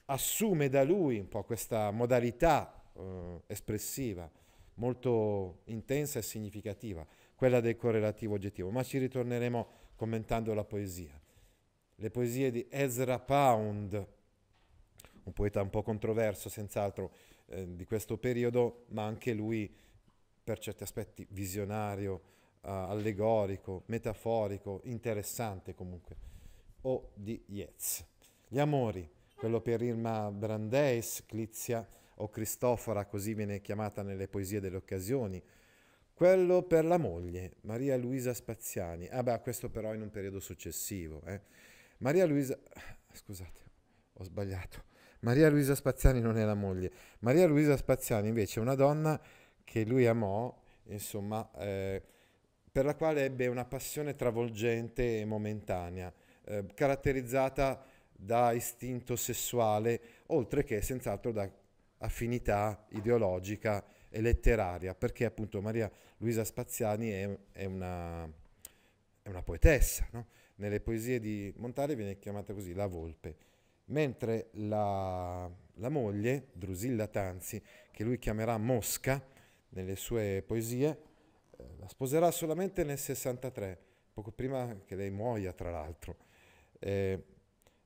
assume 0.07 0.69
da 0.69 0.85
lui 0.85 1.19
un 1.19 1.29
po' 1.29 1.45
questa 1.45 1.91
modalità 1.91 2.83
eh, 2.95 3.43
espressiva 3.47 4.31
molto 4.79 5.61
intensa 5.65 6.19
e 6.19 6.23
significativa, 6.23 7.07
quella 7.35 7.61
del 7.61 7.77
correlativo 7.77 8.35
oggettivo, 8.35 8.71
ma 8.71 8.83
ci 8.83 8.99
ritorneremo 8.99 9.69
commentando 9.95 10.55
la 10.55 10.65
poesia. 10.65 11.21
Le 11.97 12.11
poesie 12.11 12.51
di 12.51 12.67
Ezra 12.71 13.19
Pound, 13.19 14.07
un 15.25 15.33
poeta 15.33 15.61
un 15.61 15.71
po' 15.71 15.83
controverso, 15.83 16.49
senz'altro, 16.49 17.13
eh, 17.49 17.75
di 17.75 17.85
questo 17.85 18.17
periodo, 18.19 18.85
ma 18.89 19.05
anche 19.05 19.33
lui 19.33 19.73
per 20.43 20.59
certi 20.59 20.83
aspetti 20.83 21.27
visionario, 21.31 22.15
uh, 22.63 22.69
allegorico, 22.69 23.83
metaforico, 23.87 24.81
interessante 24.85 25.75
comunque, 25.75 26.17
o 26.83 27.11
di 27.15 27.43
Yeats. 27.49 28.05
Gli 28.49 28.59
amori, 28.59 29.09
quello 29.35 29.61
per 29.61 29.83
Irma 29.83 30.31
Brandeis, 30.31 31.25
Clizia 31.27 31.87
o 32.17 32.29
Cristofora, 32.31 33.05
così 33.05 33.35
viene 33.35 33.61
chiamata 33.61 34.03
nelle 34.03 34.27
poesie 34.27 34.61
delle 34.61 34.77
occasioni, 34.77 35.43
quello 36.15 36.63
per 36.63 36.85
la 36.85 36.97
moglie, 36.97 37.57
Maria 37.61 37.97
Luisa 37.97 38.35
Spaziani. 38.35 39.07
Ah 39.09 39.23
beh, 39.23 39.41
questo 39.41 39.71
però 39.71 39.95
in 39.95 40.01
un 40.01 40.11
periodo 40.11 40.41
successivo. 40.41 41.23
Eh. 41.25 41.41
Maria 41.99 42.27
Luisa... 42.27 42.59
Scusate, 43.13 43.61
ho 44.15 44.25
sbagliato. 44.25 44.83
Maria 45.21 45.49
Luisa 45.51 45.75
Spaziani 45.75 46.21
non 46.21 46.37
è 46.39 46.45
la 46.45 46.55
moglie. 46.55 46.91
Maria 47.21 47.47
Luisa 47.47 47.77
Spaziani 47.77 48.29
invece 48.29 48.61
è 48.61 48.63
una 48.63 48.75
donna 48.75 49.21
che 49.65 49.85
lui 49.85 50.07
amò, 50.07 50.55
insomma, 50.85 51.51
eh, 51.59 52.03
per 52.71 52.85
la 52.85 52.95
quale 52.95 53.25
ebbe 53.25 53.49
una 53.49 53.65
passione 53.65 54.15
travolgente 54.15 55.21
e 55.21 55.25
momentanea, 55.25 56.13
eh, 56.45 56.65
caratterizzata 56.73 57.85
da 58.11 58.53
istinto 58.53 59.17
sessuale, 59.17 60.01
oltre 60.27 60.63
che 60.63 60.81
senz'altro 60.83 61.33
da 61.33 61.51
affinità 61.99 62.87
ideologica 62.91 63.85
e 64.09 64.21
letteraria, 64.21 64.95
perché 64.95 65.25
appunto 65.25 65.61
Maria 65.61 65.91
Luisa 66.19 66.45
Spaziani 66.45 67.11
è, 67.11 67.39
è, 67.53 67.65
una, 67.65 68.25
è 69.23 69.29
una, 69.29 69.43
poetessa. 69.43 70.07
No? 70.13 70.27
Nelle 70.57 70.81
poesie 70.81 71.19
di 71.19 71.53
Montale 71.57 71.97
viene 71.97 72.19
chiamata 72.19 72.53
così 72.53 72.73
la 72.73 72.87
volpe 72.87 73.37
mentre 73.89 74.49
la, 74.53 75.51
la 75.75 75.89
moglie, 75.89 76.49
Drusilla 76.53 77.07
Tanzi, 77.07 77.63
che 77.91 78.05
lui 78.05 78.19
chiamerà 78.19 78.57
Mosca 78.59 79.23
nelle 79.71 79.97
sue 79.97 80.43
poesie, 80.47 81.03
eh, 81.57 81.65
la 81.79 81.89
sposerà 81.89 82.31
solamente 82.31 82.85
nel 82.85 82.99
63, 82.99 83.79
poco 84.13 84.31
prima 84.31 84.81
che 84.85 84.95
lei 84.95 85.11
muoia 85.11 85.53
tra 85.53 85.71
l'altro. 85.71 86.17
Eh, 86.79 87.23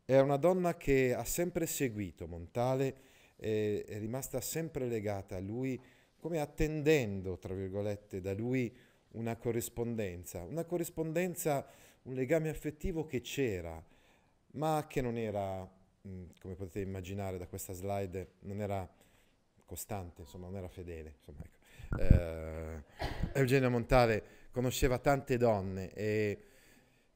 è 0.05 0.19
una 0.19 0.37
donna 0.37 0.77
che 0.77 1.15
ha 1.15 1.25
sempre 1.25 1.67
seguito 1.67 2.27
Montale, 2.27 3.11
e 3.37 3.85
è 3.87 3.99
rimasta 3.99 4.41
sempre 4.41 4.87
legata 4.87 5.37
a 5.37 5.41
lui, 5.41 5.81
come 6.19 6.39
attendendo, 6.39 7.39
tra 7.39 7.55
virgolette, 7.55 8.21
da 8.21 8.33
lui 8.33 8.75
una 9.13 9.37
corrispondenza, 9.37 10.43
una 10.43 10.65
corrispondenza, 10.65 11.67
un 12.03 12.15
legame 12.15 12.49
affettivo 12.49 13.05
che 13.07 13.21
c'era, 13.21 13.85
ma 14.53 14.87
che 14.89 15.01
non 15.01 15.17
era 15.17 15.69
come 16.03 16.55
potete 16.55 16.81
immaginare 16.81 17.39
da 17.39 17.47
questa 17.47 17.73
slide, 17.73 18.33
non 18.41 18.61
era 18.61 18.89
costante, 19.65 20.23
insomma, 20.23 20.47
non 20.47 20.57
era 20.57 20.69
fedele. 20.69 21.15
Insomma, 21.19 21.43
ecco. 21.45 21.99
eh, 22.03 22.83
Eugenio 23.39 23.71
Montale 23.71 24.23
conosceva 24.51 24.99
tante 24.99 25.37
donne, 25.37 25.93
e, 25.93 26.43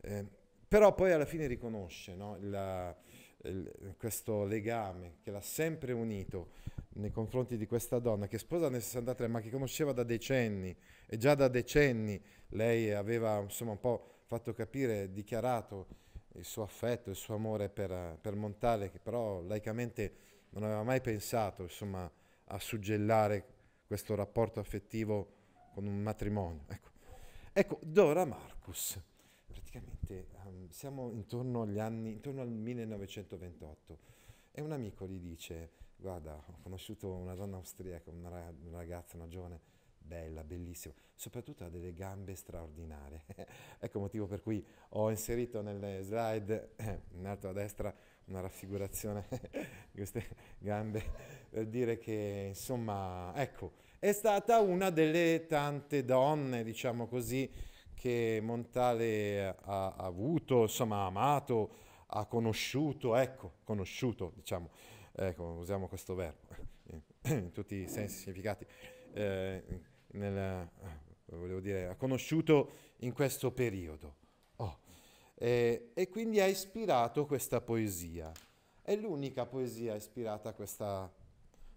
eh, 0.01 0.27
però 0.69 0.95
poi 0.95 1.13
alla 1.13 1.27
fine 1.27 1.47
riconosce 1.47 2.15
no, 2.15 2.37
la, 2.41 2.97
il, 3.43 3.95
questo 3.99 4.45
legame 4.45 5.17
che 5.23 5.31
l'ha 5.31 5.41
sempre 5.41 5.93
unito 5.93 6.53
nei 6.97 7.11
confronti 7.11 7.57
di 7.57 7.67
questa 7.67 7.99
donna 7.99 8.27
che 8.27 8.39
sposa 8.39 8.71
nel 8.71 8.81
63 8.81 9.29
ma 9.29 9.41
che 9.41 9.51
conosceva 9.51 9.93
da 9.93 10.03
decenni 10.03 10.75
e 11.05 11.17
già 11.19 11.35
da 11.35 11.49
decenni 11.49 12.21
lei 12.51 12.93
aveva 12.93 13.39
insomma 13.41 13.73
un 13.73 13.81
po' 13.81 14.23
fatto 14.27 14.53
capire, 14.55 15.13
dichiarato 15.13 15.87
il 16.37 16.45
suo 16.45 16.63
affetto, 16.63 17.11
il 17.11 17.17
suo 17.17 17.35
amore 17.35 17.69
per, 17.69 18.19
per 18.21 18.35
Montale, 18.35 18.91
che 18.91 18.99
però 18.99 19.41
laicamente 19.43 20.25
non 20.51 20.63
aveva 20.63 20.83
mai 20.83 21.01
pensato 21.01 21.63
insomma, 21.63 22.11
a 22.45 22.59
suggellare 22.59 23.55
questo 23.87 24.15
rapporto 24.15 24.61
affettivo 24.61 25.35
con 25.73 25.87
un 25.87 26.01
matrimonio. 26.01 26.65
Ecco, 26.69 26.91
ecco 27.53 27.79
Dora 27.83 28.25
Marcus, 28.25 29.01
praticamente 29.47 30.29
um, 30.45 30.69
siamo 30.71 31.11
intorno 31.11 31.63
agli 31.63 31.79
anni, 31.79 32.13
intorno 32.13 32.41
al 32.41 32.51
1928 32.51 33.99
e 34.53 34.61
un 34.61 34.73
amico 34.73 35.07
gli 35.07 35.19
dice, 35.19 35.71
guarda, 35.97 36.35
ho 36.35 36.59
conosciuto 36.63 37.13
una 37.13 37.35
donna 37.35 37.57
austriaca, 37.57 38.11
una 38.11 38.53
ragazza, 38.71 39.17
una 39.17 39.29
giovane 39.29 39.61
bella, 40.07 40.45
bellissima, 40.45 40.95
soprattutto 41.15 41.65
ha 41.65 41.69
delle 41.69 41.93
gambe 41.93 42.35
straordinarie. 42.35 43.25
ecco 43.79 43.97
il 43.99 44.03
motivo 44.03 44.27
per 44.27 44.43
cui 44.43 44.65
ho 44.91 45.11
inserito 45.11 45.61
nelle 45.63 46.03
slide, 46.03 46.75
in 47.17 47.27
alto 47.27 47.49
a 47.49 47.53
destra, 47.53 47.95
una 48.27 48.41
raffigurazione 48.41 49.27
di 49.91 49.97
queste 49.97 50.25
gambe 50.59 51.03
per 51.49 51.67
dire 51.67 51.99
che, 51.99 52.47
insomma, 52.49 53.33
ecco, 53.35 53.73
è 53.99 54.13
stata 54.13 54.61
una 54.61 54.91
delle 54.91 55.47
tante 55.47 56.05
donne, 56.05 56.63
diciamo 56.63 57.07
così, 57.07 57.51
che 57.95 58.41
Montale 58.43 59.49
ha, 59.49 59.55
ha 59.63 59.95
avuto, 59.97 60.63
insomma, 60.63 61.03
ha 61.03 61.07
amato, 61.07 61.71
ha 62.09 62.27
conosciuto, 62.27 63.17
ecco, 63.17 63.55
conosciuto, 63.65 64.33
diciamo, 64.37 64.71
ecco, 65.13 65.45
usiamo 65.45 65.89
questo 65.89 66.15
verbo 66.15 66.47
in 67.25 67.53
tutti 67.53 67.77
i 67.77 67.89
sensi, 67.89 68.19
significati. 68.19 68.67
Eh, 69.13 69.63
nel, 70.13 70.37
eh, 70.37 71.37
volevo 71.37 71.61
dire, 71.61 71.87
ha 71.87 71.95
conosciuto 71.97 72.71
in 72.99 73.13
questo 73.13 73.53
periodo. 73.53 74.17
Oh. 74.57 74.79
Eh, 75.35 75.91
e 75.95 76.09
quindi 76.09 76.41
ha 76.41 76.47
ispirato 76.47 77.27
questa 77.27 77.61
poesia. 77.61 78.33
È 78.83 78.95
l'unica 78.97 79.47
poesia 79.47 79.95
ispirata 79.95 80.51
a 80.51 80.53
questa 80.53 81.13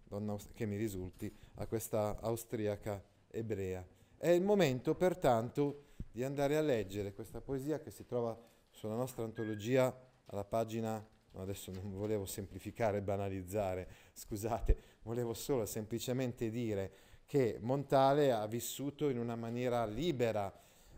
donna 0.03 0.35
che 0.53 0.65
mi 0.65 0.75
risulti, 0.77 1.33
a 1.55 1.67
questa 1.67 2.17
austriaca 2.19 3.03
ebrea. 3.29 3.85
È 4.17 4.29
il 4.29 4.43
momento, 4.43 4.95
pertanto, 4.95 5.85
di 6.11 6.23
andare 6.23 6.57
a 6.57 6.61
leggere 6.61 7.13
questa 7.13 7.41
poesia 7.41 7.79
che 7.79 7.91
si 7.91 8.05
trova 8.05 8.37
sulla 8.69 8.95
nostra 8.95 9.23
antologia 9.23 9.95
alla 10.25 10.43
pagina, 10.43 11.05
adesso 11.33 11.71
non 11.71 11.91
volevo 11.93 12.25
semplificare 12.25 12.97
e 12.97 13.01
banalizzare, 13.01 13.87
scusate, 14.13 14.77
volevo 15.03 15.33
solo 15.33 15.65
semplicemente 15.65 16.49
dire 16.49 16.91
che 17.29 17.59
Montale 17.61 18.31
ha 18.31 18.47
vissuto 18.47 19.07
in 19.09 19.19
una 19.19 19.35
maniera 19.35 19.85
libera 19.85 20.51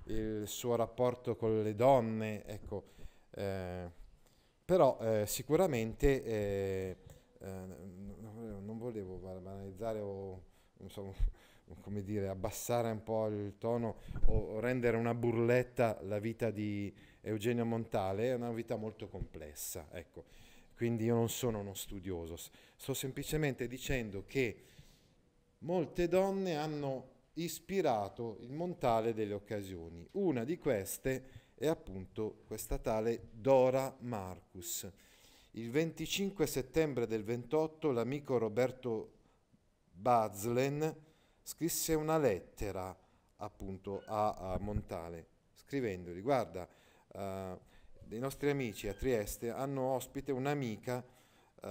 il 0.06 0.48
suo 0.48 0.78
rapporto 0.78 1.36
con 1.36 1.62
le 1.62 1.76
donne, 1.76 2.46
ecco, 2.46 2.86
eh, 3.32 3.92
però 4.64 4.98
eh, 5.02 5.26
sicuramente 5.28 6.24
eh, 6.24 6.98
eh 7.38 7.66
non 8.62 8.78
volevo 8.78 9.18
banalizzare 9.18 10.00
o 10.00 10.42
insomma, 10.78 11.12
come 11.82 12.02
dire, 12.02 12.30
abbassare 12.30 12.90
un 12.90 13.04
po' 13.04 13.28
il 13.28 13.58
tono 13.58 13.98
o 14.28 14.62
rendere 14.62 14.96
una 14.96 15.14
burletta 15.14 16.00
la 16.04 16.20
vita 16.20 16.50
di 16.50 16.96
Eugenio 17.20 17.66
Montale, 17.66 18.30
è 18.30 18.36
una 18.36 18.54
vita 18.54 18.78
molto 18.78 19.10
complessa, 19.10 19.90
ecco. 19.92 20.24
Quindi 20.78 21.04
io 21.04 21.14
non 21.14 21.30
sono 21.30 21.60
uno 21.60 21.74
studioso, 21.74 22.38
sto 22.38 22.94
semplicemente 22.94 23.68
dicendo 23.68 24.24
che 24.26 24.71
molte 25.62 26.08
donne 26.08 26.56
hanno 26.56 27.10
ispirato 27.34 28.38
il 28.41 28.51
Montale 28.51 29.13
delle 29.13 29.34
occasioni. 29.34 30.08
Una 30.12 30.44
di 30.44 30.58
queste 30.58 31.39
è 31.56 31.68
appunto 31.68 32.44
questa 32.48 32.77
tale 32.77 33.30
Dora 33.32 33.96
Marcus. 34.00 34.89
Il 35.51 35.70
25 35.70 36.48
settembre 36.48 37.08
del 37.08 37.24
28 37.24 37.91
l'amico 37.91 38.38
Roberto 38.38 39.13
Bazlen 39.91 40.96
scrisse 41.44 41.94
una 41.94 42.18
lettera 42.18 42.98
appunto 43.38 44.03
a, 44.06 44.53
a 44.53 44.58
Montale, 44.60 45.27
scrivendogli, 45.56 46.22
guarda, 46.22 46.68
uh, 47.08 47.60
dei 48.03 48.20
nostri 48.20 48.50
amici 48.50 48.88
a 48.88 48.94
Trieste 48.94 49.50
hanno 49.50 49.82
ospite 49.82 50.32
un'amica, 50.32 51.03
uh, 51.62 51.68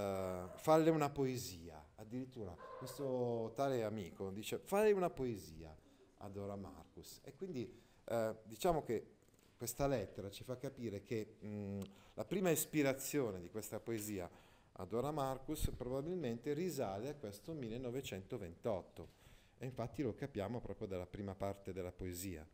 falle 0.55 0.89
una 0.89 1.09
poesia 1.09 1.70
addirittura 2.01 2.55
questo 2.77 3.53
tale 3.55 3.83
amico 3.83 4.31
dice 4.31 4.57
fai 4.57 4.91
una 4.91 5.09
poesia 5.09 5.75
ad 6.17 6.35
Ora 6.35 6.55
Marcus 6.55 7.21
e 7.23 7.35
quindi 7.35 7.71
eh, 8.05 8.35
diciamo 8.43 8.83
che 8.83 9.19
questa 9.55 9.87
lettera 9.87 10.29
ci 10.29 10.43
fa 10.43 10.57
capire 10.57 11.03
che 11.03 11.35
mh, 11.39 11.79
la 12.15 12.25
prima 12.25 12.49
ispirazione 12.49 13.39
di 13.39 13.49
questa 13.49 13.79
poesia 13.79 14.29
ad 14.73 14.93
Ora 14.93 15.11
Marcus 15.11 15.71
probabilmente 15.75 16.53
risale 16.53 17.09
a 17.09 17.15
questo 17.15 17.53
1928 17.53 19.19
e 19.59 19.65
infatti 19.65 20.01
lo 20.01 20.15
capiamo 20.15 20.59
proprio 20.59 20.87
dalla 20.87 21.05
prima 21.05 21.35
parte 21.35 21.71
della 21.71 21.91
poesia. 21.91 22.47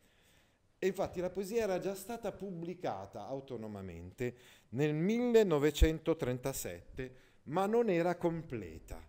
E 0.80 0.86
infatti 0.86 1.22
la 1.22 1.30
poesia 1.30 1.64
era 1.64 1.80
già 1.80 1.96
stata 1.96 2.34
pubblicata 2.34 3.26
autonomamente 3.26 4.36
nel 4.70 4.94
1937, 4.94 7.16
ma 7.44 7.66
non 7.66 7.90
era 7.90 8.18
completa. 8.18 9.02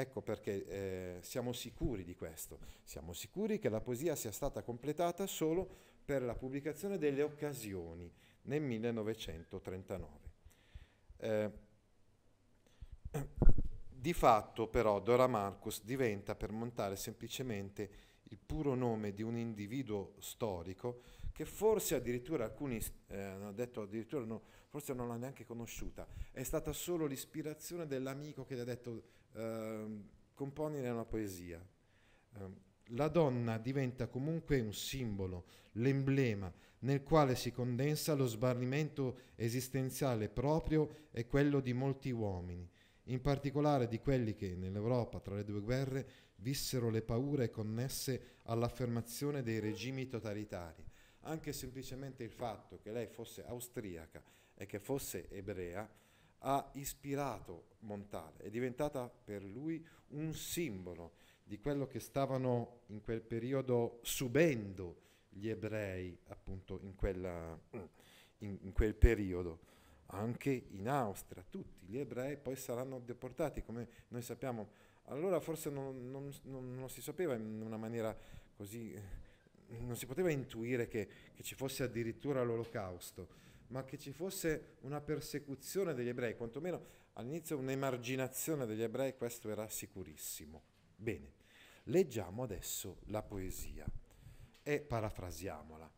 Ecco 0.00 0.22
perché 0.22 0.64
eh, 0.64 1.18
siamo 1.20 1.52
sicuri 1.52 2.04
di 2.04 2.14
questo, 2.14 2.58
siamo 2.84 3.12
sicuri 3.12 3.58
che 3.58 3.68
la 3.68 3.82
poesia 3.82 4.16
sia 4.16 4.32
stata 4.32 4.62
completata 4.62 5.26
solo 5.26 5.68
per 6.02 6.22
la 6.22 6.34
pubblicazione 6.34 6.96
delle 6.96 7.20
occasioni 7.20 8.10
nel 8.44 8.62
1939. 8.62 10.18
Eh, 11.18 11.50
di 13.90 14.12
fatto 14.14 14.68
però 14.68 15.00
Dora 15.00 15.26
Marcus 15.26 15.84
diventa 15.84 16.34
per 16.34 16.50
montare 16.50 16.96
semplicemente 16.96 17.90
il 18.30 18.38
puro 18.38 18.74
nome 18.74 19.12
di 19.12 19.22
un 19.22 19.36
individuo 19.36 20.14
storico 20.20 21.02
che 21.30 21.44
forse 21.44 21.94
addirittura 21.94 22.44
alcuni 22.44 22.80
eh, 23.08 23.20
hanno 23.20 23.52
detto 23.52 23.82
addirittura 23.82 24.24
no, 24.24 24.40
forse 24.68 24.94
non 24.94 25.08
l'ha 25.08 25.16
neanche 25.16 25.44
conosciuta, 25.44 26.06
è 26.32 26.42
stata 26.42 26.72
solo 26.72 27.04
l'ispirazione 27.04 27.86
dell'amico 27.86 28.46
che 28.46 28.54
gli 28.54 28.60
ha 28.60 28.64
detto 28.64 29.18
eh, 29.32 29.86
componine 30.34 30.88
una 30.88 31.04
poesia. 31.04 31.64
Eh, 32.36 32.68
la 32.94 33.08
donna 33.08 33.58
diventa 33.58 34.08
comunque 34.08 34.60
un 34.60 34.72
simbolo, 34.72 35.44
l'emblema 35.72 36.52
nel 36.80 37.02
quale 37.02 37.36
si 37.36 37.52
condensa 37.52 38.14
lo 38.14 38.26
sbarrimento 38.26 39.18
esistenziale 39.36 40.28
proprio 40.28 41.08
e 41.10 41.26
quello 41.26 41.60
di 41.60 41.72
molti 41.72 42.10
uomini, 42.10 42.68
in 43.04 43.20
particolare 43.20 43.86
di 43.86 43.98
quelli 43.98 44.34
che 44.34 44.54
nell'Europa 44.54 45.20
tra 45.20 45.34
le 45.34 45.44
due 45.44 45.60
guerre 45.60 46.08
vissero 46.36 46.88
le 46.88 47.02
paure 47.02 47.50
connesse 47.50 48.38
all'affermazione 48.44 49.42
dei 49.42 49.58
regimi 49.58 50.08
totalitari. 50.08 50.82
Anche 51.24 51.52
semplicemente 51.52 52.24
il 52.24 52.30
fatto 52.30 52.78
che 52.78 52.92
lei 52.92 53.06
fosse 53.06 53.44
austriaca 53.44 54.22
e 54.54 54.64
che 54.64 54.78
fosse 54.78 55.28
ebrea 55.28 55.88
ha 56.40 56.70
ispirato 56.74 57.68
Montale, 57.80 58.44
è 58.44 58.50
diventata 58.50 59.08
per 59.08 59.42
lui 59.42 59.84
un 60.08 60.34
simbolo 60.34 61.12
di 61.42 61.58
quello 61.58 61.86
che 61.86 61.98
stavano 61.98 62.82
in 62.88 63.00
quel 63.00 63.22
periodo 63.22 64.00
subendo 64.02 65.08
gli 65.30 65.48
ebrei 65.48 66.16
appunto 66.26 66.78
in, 66.82 66.94
quella, 66.94 67.58
in, 68.38 68.58
in 68.60 68.72
quel 68.72 68.94
periodo 68.94 69.60
anche 70.12 70.66
in 70.70 70.88
Austria, 70.88 71.44
tutti 71.48 71.86
gli 71.86 71.98
ebrei 71.98 72.36
poi 72.36 72.56
saranno 72.56 72.98
deportati, 72.98 73.62
come 73.62 73.88
noi 74.08 74.22
sappiamo. 74.22 74.68
Allora 75.04 75.40
forse 75.40 75.70
non, 75.70 76.10
non, 76.10 76.30
non, 76.42 76.74
non 76.74 76.88
si 76.90 77.00
sapeva 77.00 77.34
in 77.34 77.62
una 77.62 77.76
maniera 77.76 78.16
così, 78.56 78.94
non 79.78 79.96
si 79.96 80.06
poteva 80.06 80.30
intuire 80.30 80.86
che, 80.88 81.08
che 81.34 81.42
ci 81.42 81.54
fosse 81.54 81.84
addirittura 81.84 82.42
l'olocausto 82.42 83.48
ma 83.70 83.84
che 83.84 83.98
ci 83.98 84.12
fosse 84.12 84.76
una 84.80 85.00
persecuzione 85.00 85.94
degli 85.94 86.08
ebrei, 86.08 86.36
quantomeno 86.36 86.84
all'inizio 87.14 87.58
un'emarginazione 87.58 88.66
degli 88.66 88.82
ebrei, 88.82 89.16
questo 89.16 89.50
era 89.50 89.68
sicurissimo. 89.68 90.62
Bene, 90.96 91.32
leggiamo 91.84 92.42
adesso 92.42 92.98
la 93.06 93.22
poesia 93.22 93.86
e 94.62 94.80
parafrasiamola. 94.80 95.90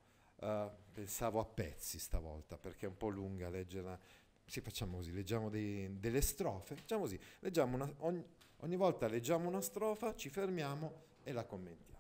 Uh, 0.43 0.71
pensavo 0.93 1.39
a 1.39 1.45
pezzi 1.45 1.99
stavolta 1.99 2.59
perché 2.59 2.87
è 2.87 2.89
un 2.89 2.97
po' 2.97 3.09
lunga 3.09 3.49
leggerla. 3.49 3.99
Sì, 4.45 4.61
facciamo 4.61 4.97
così, 4.97 5.13
leggiamo 5.13 5.49
dei, 5.49 5.99
delle 5.99 6.21
strofe, 6.21 6.75
facciamo 6.75 7.03
così, 7.03 7.19
leggiamo 7.39 7.77
una, 7.77 7.95
ogni, 7.99 8.25
ogni 8.59 8.77
volta 8.77 9.07
leggiamo 9.07 9.49
una 9.49 9.61
strofa, 9.61 10.15
ci 10.15 10.29
fermiamo 10.29 11.05
e 11.23 11.33
la 11.33 11.45
commentiamo. 11.45 11.91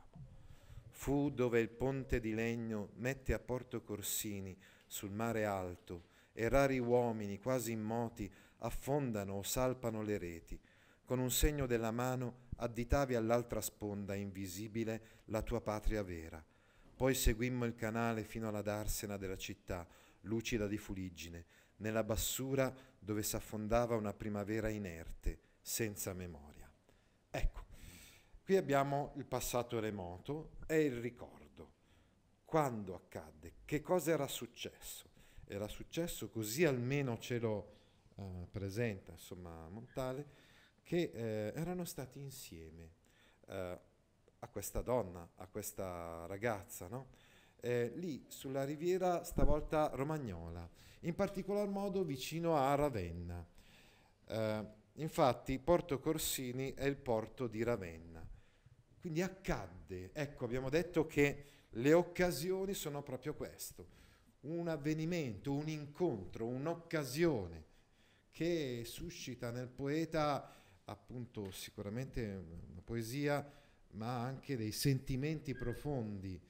Fu 0.90 1.30
dove 1.30 1.60
il 1.60 1.70
ponte 1.70 2.20
di 2.20 2.34
legno 2.34 2.90
mette 2.96 3.32
a 3.32 3.38
Porto 3.38 3.82
Corsini 3.82 4.56
sul 4.92 5.10
mare 5.10 5.46
alto 5.46 6.10
e 6.34 6.50
rari 6.50 6.78
uomini 6.78 7.38
quasi 7.38 7.72
immoti 7.72 8.30
affondano 8.58 9.36
o 9.36 9.42
salpano 9.42 10.02
le 10.02 10.18
reti. 10.18 10.60
Con 11.02 11.18
un 11.18 11.30
segno 11.30 11.64
della 11.64 11.90
mano 11.90 12.48
additavi 12.56 13.14
all'altra 13.14 13.62
sponda 13.62 14.14
invisibile 14.14 15.22
la 15.26 15.40
tua 15.40 15.62
patria 15.62 16.02
vera. 16.02 16.44
Poi 16.94 17.14
seguimmo 17.14 17.64
il 17.64 17.74
canale 17.74 18.22
fino 18.22 18.48
alla 18.48 18.60
darsena 18.60 19.16
della 19.16 19.38
città, 19.38 19.88
lucida 20.22 20.66
di 20.66 20.76
fuliggine, 20.76 21.46
nella 21.76 22.04
bassura 22.04 22.72
dove 22.98 23.22
s'affondava 23.22 23.96
una 23.96 24.12
primavera 24.12 24.68
inerte, 24.68 25.40
senza 25.62 26.12
memoria. 26.12 26.70
Ecco, 27.30 27.64
qui 28.44 28.56
abbiamo 28.56 29.14
il 29.16 29.24
passato 29.24 29.80
remoto 29.80 30.58
e 30.66 30.82
il 30.82 31.00
ricordo. 31.00 31.41
Quando 32.52 32.94
accadde? 32.94 33.54
Che 33.64 33.80
cosa 33.80 34.10
era 34.10 34.28
successo? 34.28 35.08
Era 35.46 35.68
successo, 35.68 36.28
così 36.28 36.66
almeno 36.66 37.16
ce 37.18 37.38
lo 37.38 37.72
uh, 38.16 38.46
presenta 38.50 39.12
insomma, 39.12 39.70
Montale, 39.70 40.26
che 40.82 41.12
eh, 41.14 41.52
erano 41.58 41.86
stati 41.86 42.20
insieme. 42.20 42.90
Uh, 43.46 43.54
a 44.40 44.48
questa 44.48 44.82
donna, 44.82 45.26
a 45.36 45.46
questa 45.46 46.26
ragazza, 46.26 46.88
no? 46.88 47.06
eh, 47.58 47.90
lì 47.94 48.26
sulla 48.28 48.64
riviera 48.64 49.24
stavolta 49.24 49.88
romagnola, 49.94 50.68
in 51.00 51.14
particolar 51.14 51.68
modo 51.68 52.04
vicino 52.04 52.58
a 52.58 52.74
Ravenna. 52.74 53.42
Eh, 54.26 54.66
infatti 54.96 55.58
Porto 55.58 56.00
Corsini 56.00 56.74
è 56.74 56.84
il 56.84 56.96
porto 56.96 57.46
di 57.46 57.62
Ravenna. 57.62 58.22
Quindi 59.00 59.22
accadde, 59.22 60.10
ecco 60.12 60.44
abbiamo 60.44 60.68
detto 60.68 61.06
che 61.06 61.46
le 61.76 61.92
occasioni 61.92 62.74
sono 62.74 63.02
proprio 63.02 63.34
questo, 63.34 64.00
un 64.40 64.68
avvenimento, 64.68 65.52
un 65.52 65.68
incontro, 65.68 66.46
un'occasione 66.46 67.64
che 68.30 68.82
suscita 68.84 69.50
nel 69.50 69.68
poeta 69.68 70.50
appunto 70.84 71.50
sicuramente 71.50 72.24
una 72.70 72.80
poesia, 72.82 73.46
ma 73.92 74.22
anche 74.22 74.56
dei 74.56 74.72
sentimenti 74.72 75.54
profondi 75.54 76.40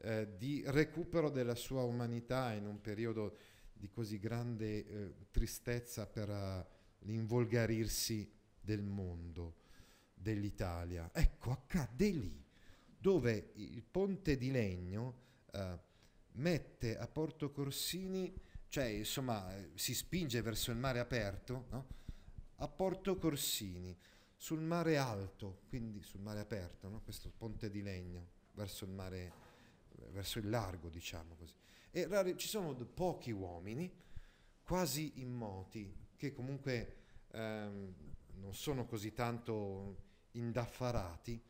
eh, 0.00 0.28
di 0.36 0.62
recupero 0.66 1.30
della 1.30 1.54
sua 1.54 1.82
umanità 1.82 2.52
in 2.52 2.66
un 2.66 2.80
periodo 2.80 3.36
di 3.72 3.88
così 3.88 4.18
grande 4.18 4.86
eh, 4.86 5.14
tristezza 5.30 6.06
per 6.06 6.28
uh, 6.28 7.06
l'involgarirsi 7.06 8.30
del 8.60 8.82
mondo, 8.82 9.54
dell'Italia. 10.12 11.10
Ecco, 11.12 11.52
accade 11.52 12.08
lì, 12.10 12.44
dove 12.98 13.52
il 13.54 13.82
ponte 13.82 14.36
di 14.36 14.50
legno 14.50 15.20
uh, 15.52 15.78
mette 16.32 16.98
a 16.98 17.06
Porto 17.06 17.50
Corsini, 17.50 18.34
cioè 18.68 18.84
insomma 18.84 19.54
si 19.74 19.94
spinge 19.94 20.42
verso 20.42 20.70
il 20.70 20.76
mare 20.76 20.98
aperto, 20.98 21.66
no? 21.70 21.86
a 22.56 22.68
Porto 22.68 23.16
Corsini, 23.16 23.96
sul 24.36 24.60
mare 24.60 24.96
alto, 24.96 25.62
quindi 25.68 26.02
sul 26.02 26.20
mare 26.20 26.40
aperto, 26.40 26.88
no? 26.88 27.00
questo 27.02 27.32
ponte 27.36 27.70
di 27.70 27.82
legno 27.82 28.36
verso 28.52 28.84
il 28.84 28.90
mare, 28.90 29.32
verso 30.10 30.38
il 30.38 30.48
largo, 30.48 30.88
diciamo 30.88 31.34
così. 31.36 31.54
E 31.90 32.06
rari, 32.06 32.36
ci 32.36 32.48
sono 32.48 32.74
pochi 32.74 33.30
uomini, 33.30 33.90
quasi 34.62 35.20
immoti, 35.20 36.06
che 36.16 36.32
comunque 36.32 36.96
ehm, 37.30 37.94
non 38.34 38.54
sono 38.54 38.86
così 38.86 39.12
tanto 39.12 40.06
indaffarati, 40.32 41.42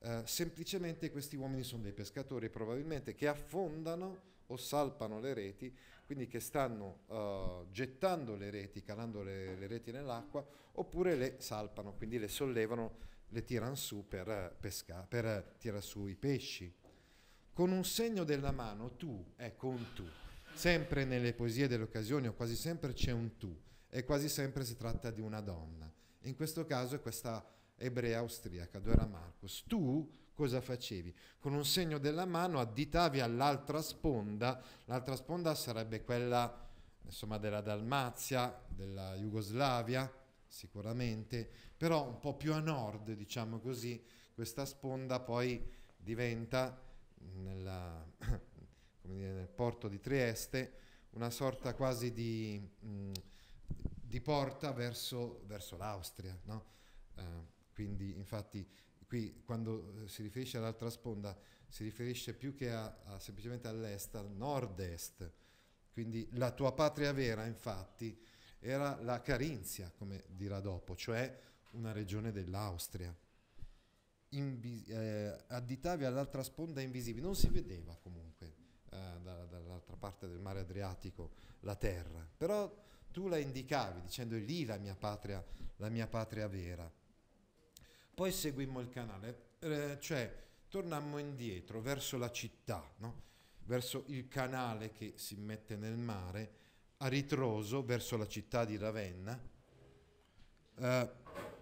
eh, 0.00 0.22
semplicemente 0.26 1.10
questi 1.10 1.36
uomini 1.36 1.62
sono 1.64 1.82
dei 1.82 1.92
pescatori 1.92 2.48
probabilmente 2.50 3.14
che 3.14 3.26
affondano 3.26 4.26
o 4.46 4.56
salpano 4.56 5.20
le 5.20 5.34
reti, 5.34 5.74
quindi 6.06 6.26
che 6.26 6.40
stanno 6.40 7.00
uh, 7.08 7.70
gettando 7.70 8.34
le 8.34 8.50
reti, 8.50 8.82
calando 8.82 9.22
le, 9.22 9.56
le, 9.56 9.66
reti 9.66 9.90
nell'acqua, 9.90 10.44
oppure 10.72 11.16
le 11.16 11.34
salpano, 11.38 11.92
quindi 11.92 12.18
le 12.18 12.28
sollevano, 12.28 12.96
le 13.28 13.44
tirano 13.44 13.74
su 13.74 14.06
per, 14.08 14.56
pesca, 14.58 15.04
per 15.06 15.56
tirare 15.58 15.82
su 15.82 16.06
i 16.06 16.14
pesci. 16.14 16.72
Con 17.52 17.72
un 17.72 17.84
segno 17.84 18.24
della 18.24 18.52
mano, 18.52 18.94
tu, 18.96 19.32
ecco 19.36 19.68
un 19.68 19.84
tu. 19.94 20.04
Sempre 20.54 21.04
nelle 21.04 21.34
poesie 21.34 21.68
delle 21.68 21.82
occasioni, 21.82 22.28
o 22.28 22.32
quasi 22.32 22.56
sempre 22.56 22.94
c'è 22.94 23.10
un 23.10 23.36
tu, 23.36 23.54
e 23.90 24.04
quasi 24.04 24.30
sempre 24.30 24.64
si 24.64 24.76
tratta 24.76 25.10
di 25.10 25.20
una 25.20 25.40
donna. 25.40 25.92
In 26.22 26.34
questo 26.36 26.64
caso 26.64 26.94
è 26.94 27.00
questa 27.02 27.44
ebrea 27.78 28.18
austriaca, 28.18 28.78
Dora 28.78 29.06
Marcus. 29.06 29.64
Tu 29.66 30.08
cosa 30.34 30.60
facevi? 30.60 31.14
Con 31.38 31.54
un 31.54 31.64
segno 31.64 31.98
della 31.98 32.26
mano 32.26 32.60
additavi 32.60 33.20
all'altra 33.20 33.80
sponda, 33.82 34.62
l'altra 34.84 35.16
sponda 35.16 35.54
sarebbe 35.54 36.02
quella 36.02 36.66
insomma, 37.02 37.38
della 37.38 37.60
Dalmazia, 37.60 38.64
della 38.68 39.14
Jugoslavia, 39.16 40.12
sicuramente, 40.46 41.50
però 41.76 42.06
un 42.06 42.18
po' 42.18 42.36
più 42.36 42.52
a 42.52 42.60
nord, 42.60 43.12
diciamo 43.12 43.58
così, 43.60 44.02
questa 44.34 44.64
sponda 44.64 45.20
poi 45.20 45.66
diventa 45.96 46.80
nella, 47.16 48.04
dire, 49.02 49.32
nel 49.32 49.48
porto 49.48 49.88
di 49.88 50.00
Trieste 50.00 50.72
una 51.10 51.30
sorta 51.30 51.74
quasi 51.74 52.12
di, 52.12 52.60
mh, 52.80 53.12
di 53.66 54.20
porta 54.20 54.72
verso, 54.72 55.42
verso 55.46 55.76
l'Austria, 55.76 56.38
no? 56.44 56.64
uh, 57.16 57.22
quindi 57.78 58.16
infatti 58.16 58.68
qui 59.06 59.40
quando 59.44 60.02
eh, 60.02 60.08
si 60.08 60.22
riferisce 60.22 60.58
all'altra 60.58 60.90
sponda 60.90 61.38
si 61.68 61.84
riferisce 61.84 62.34
più 62.34 62.52
che 62.52 62.72
a, 62.72 62.92
a 63.04 63.20
semplicemente 63.20 63.68
all'est, 63.68 64.16
al 64.16 64.32
nord-est. 64.32 65.30
Quindi 65.92 66.28
la 66.32 66.50
tua 66.50 66.72
patria 66.72 67.12
vera 67.12 67.46
infatti 67.46 68.20
era 68.58 69.00
la 69.02 69.22
Carinzia, 69.22 69.92
come 69.96 70.24
dirà 70.26 70.58
dopo, 70.58 70.96
cioè 70.96 71.38
una 71.72 71.92
regione 71.92 72.32
dell'Austria. 72.32 73.16
Invi- 74.30 74.84
eh, 74.86 75.44
additavi 75.46 76.04
all'altra 76.04 76.42
sponda 76.42 76.80
invisibile, 76.80 77.24
non 77.24 77.36
si 77.36 77.48
vedeva 77.48 77.96
comunque 77.96 78.54
eh, 78.90 79.20
da, 79.22 79.44
dall'altra 79.44 79.96
parte 79.96 80.26
del 80.26 80.40
mare 80.40 80.60
Adriatico 80.60 81.30
la 81.60 81.76
terra, 81.76 82.28
però 82.36 82.74
tu 83.12 83.28
la 83.28 83.38
indicavi 83.38 84.00
dicendo 84.02 84.36
lì 84.36 84.64
la 84.64 84.78
mia 84.78 84.96
patria, 84.96 85.44
la 85.76 85.88
mia 85.88 86.08
patria 86.08 86.48
vera. 86.48 86.90
Poi 88.18 88.32
seguimmo 88.32 88.80
il 88.80 88.88
canale, 88.88 89.50
eh, 89.60 89.96
cioè 90.00 90.46
tornammo 90.68 91.18
indietro 91.18 91.80
verso 91.80 92.18
la 92.18 92.32
città, 92.32 92.84
no? 92.96 93.22
verso 93.66 94.02
il 94.08 94.26
canale 94.26 94.90
che 94.90 95.12
si 95.14 95.36
mette 95.36 95.76
nel 95.76 95.96
mare, 95.96 96.50
a 96.96 97.06
ritroso 97.06 97.84
verso 97.84 98.16
la 98.16 98.26
città 98.26 98.64
di 98.64 98.76
Ravenna, 98.76 99.40
eh, 100.78 101.10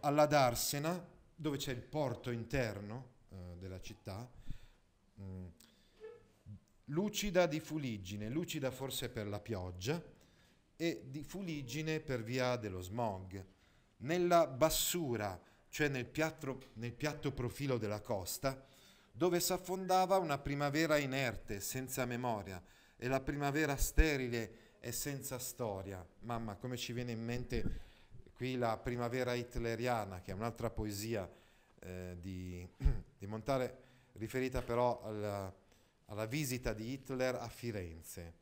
alla 0.01 0.25
Darsena, 0.25 1.07
dove 1.35 1.59
c'è 1.59 1.73
il 1.73 1.83
porto 1.83 2.31
interno 2.31 3.09
eh, 3.29 3.37
della 3.59 3.83
città, 3.83 4.27
mh, 5.16 5.23
mm, 5.23 5.47
lucida 6.85 7.45
di 7.45 7.61
fuliggine, 7.61 8.31
lucida 8.31 8.71
forse 8.71 9.11
per 9.11 9.27
la 9.27 9.40
pioggia 9.40 10.03
e 10.75 11.05
di 11.05 11.23
fuliggine 11.23 12.01
per 12.01 12.23
via 12.23 12.57
dello 12.57 12.81
smog. 12.81 13.45
Nella 13.99 14.47
bassura 14.47 15.38
cioè 15.76 15.88
nel 15.88 16.06
piatto, 16.06 16.70
nel 16.76 16.94
piatto 16.94 17.32
profilo 17.32 17.76
della 17.76 18.00
costa, 18.00 18.64
dove 19.12 19.40
s'affondava 19.40 20.16
una 20.16 20.38
primavera 20.38 20.96
inerte, 20.96 21.60
senza 21.60 22.06
memoria, 22.06 22.64
e 22.96 23.08
la 23.08 23.20
primavera 23.20 23.76
sterile 23.76 24.78
e 24.80 24.90
senza 24.90 25.38
storia. 25.38 26.02
Mamma, 26.20 26.54
come 26.54 26.78
ci 26.78 26.94
viene 26.94 27.12
in 27.12 27.22
mente 27.22 27.80
qui 28.32 28.56
la 28.56 28.78
primavera 28.78 29.34
hitleriana, 29.34 30.22
che 30.22 30.30
è 30.30 30.34
un'altra 30.34 30.70
poesia 30.70 31.30
eh, 31.80 32.16
di, 32.18 32.66
di, 33.18 33.26
Montale, 33.26 33.76
riferita 34.12 34.62
però 34.62 35.02
alla, 35.02 35.54
alla, 36.06 36.24
visita 36.24 36.72
di 36.72 36.90
Hitler 36.90 37.34
a 37.34 37.48
Firenze, 37.50 38.32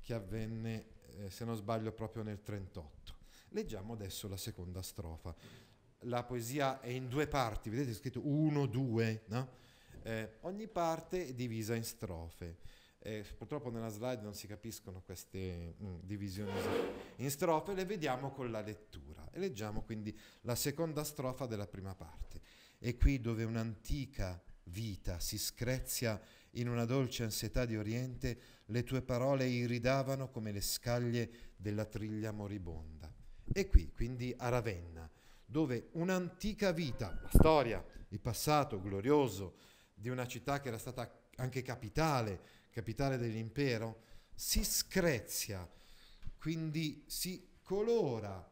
che 0.00 0.12
avvenne, 0.12 0.86
eh, 1.18 1.30
se 1.30 1.44
non 1.44 1.54
sbaglio, 1.54 1.92
proprio 1.92 2.24
nel 2.24 2.40
1938. 2.44 3.18
Leggiamo 3.50 3.92
adesso 3.92 4.26
la 4.26 4.36
seconda 4.36 4.82
strofa 4.82 5.68
la 6.04 6.24
poesia 6.24 6.80
è 6.80 6.88
in 6.88 7.08
due 7.08 7.26
parti, 7.26 7.70
vedete 7.70 7.92
scritto 7.94 8.26
uno, 8.26 8.66
due, 8.66 9.22
no? 9.26 9.58
eh, 10.02 10.36
ogni 10.40 10.68
parte 10.68 11.28
è 11.28 11.34
divisa 11.34 11.74
in 11.74 11.84
strofe. 11.84 12.58
Eh, 13.02 13.24
purtroppo 13.36 13.70
nella 13.70 13.88
slide 13.88 14.20
non 14.20 14.34
si 14.34 14.46
capiscono 14.46 15.00
queste 15.00 15.74
mh, 15.78 15.86
mm, 15.86 15.98
divisioni 16.02 16.52
in 17.16 17.30
strofe, 17.30 17.72
le 17.72 17.86
vediamo 17.86 18.30
con 18.30 18.50
la 18.50 18.60
lettura 18.60 19.26
e 19.32 19.38
leggiamo 19.38 19.80
quindi 19.82 20.14
la 20.42 20.54
seconda 20.54 21.02
strofa 21.02 21.46
della 21.46 21.66
prima 21.66 21.94
parte. 21.94 22.40
È 22.78 22.94
qui 22.96 23.20
dove 23.20 23.44
un'antica 23.44 24.42
vita 24.64 25.18
si 25.18 25.38
screzia 25.38 26.20
in 26.54 26.68
una 26.68 26.84
dolce 26.84 27.24
ansietà 27.24 27.64
di 27.64 27.76
oriente, 27.76 28.38
le 28.66 28.84
tue 28.84 29.02
parole 29.02 29.46
iridavano 29.46 30.28
come 30.28 30.52
le 30.52 30.60
scaglie 30.60 31.52
della 31.56 31.84
triglia 31.84 32.32
moribonda. 32.32 33.12
E 33.52 33.66
qui, 33.66 33.90
quindi 33.92 34.34
a 34.36 34.48
Ravenna, 34.48 35.10
dove 35.50 35.88
un'antica 35.92 36.70
vita, 36.70 37.18
la 37.20 37.28
storia, 37.28 37.84
il 38.10 38.20
passato 38.20 38.80
glorioso 38.80 39.56
di 39.92 40.08
una 40.08 40.24
città 40.24 40.60
che 40.60 40.68
era 40.68 40.78
stata 40.78 41.12
anche 41.36 41.62
capitale, 41.62 42.40
capitale 42.70 43.18
dell'impero, 43.18 44.04
si 44.32 44.62
screzia, 44.64 45.68
quindi 46.38 47.02
si 47.08 47.48
colora, 47.62 48.48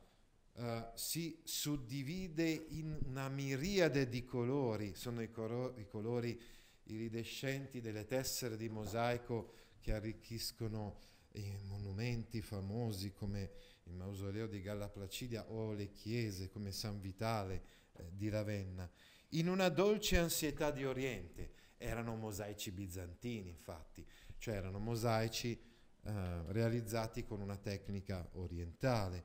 uh, 0.55 0.63
si 0.95 1.41
suddivide 1.45 2.51
in 2.51 2.99
una 3.05 3.29
miriade 3.29 4.09
di 4.09 4.25
colori, 4.25 4.97
sono 4.97 5.23
i, 5.23 5.31
coro- 5.31 5.77
i 5.79 5.87
colori 5.87 6.41
iridescenti 6.85 7.81
delle 7.81 8.07
tessere 8.07 8.57
di 8.57 8.69
mosaico 8.69 9.53
che 9.81 9.93
arricchiscono 9.93 10.99
i 11.35 11.57
monumenti 11.63 12.43
famosi 12.43 13.13
come 13.13 13.53
il 13.89 13.95
mausoleo 13.95 14.47
di 14.47 14.61
Galla 14.61 14.89
Placidia 14.89 15.51
o 15.51 15.73
le 15.73 15.91
chiese 15.91 16.49
come 16.49 16.73
San 16.73 17.01
Vitale 17.01 17.63
eh, 17.95 18.11
di 18.13 18.29
Ravenna, 18.29 18.89
in 19.31 19.49
una 19.49 19.69
dolce 19.69 20.19
ansietà 20.19 20.71
di 20.71 20.85
Oriente. 20.85 21.53
Erano 21.79 22.17
mosaici 22.17 22.73
bizantini, 22.73 23.51
infatti, 23.51 24.05
cioè 24.39 24.57
erano 24.57 24.79
mosaici 24.79 25.53
eh, 25.53 26.43
realizzati 26.49 27.25
con 27.25 27.41
una 27.41 27.57
tecnica 27.57 28.29
orientale. 28.33 29.25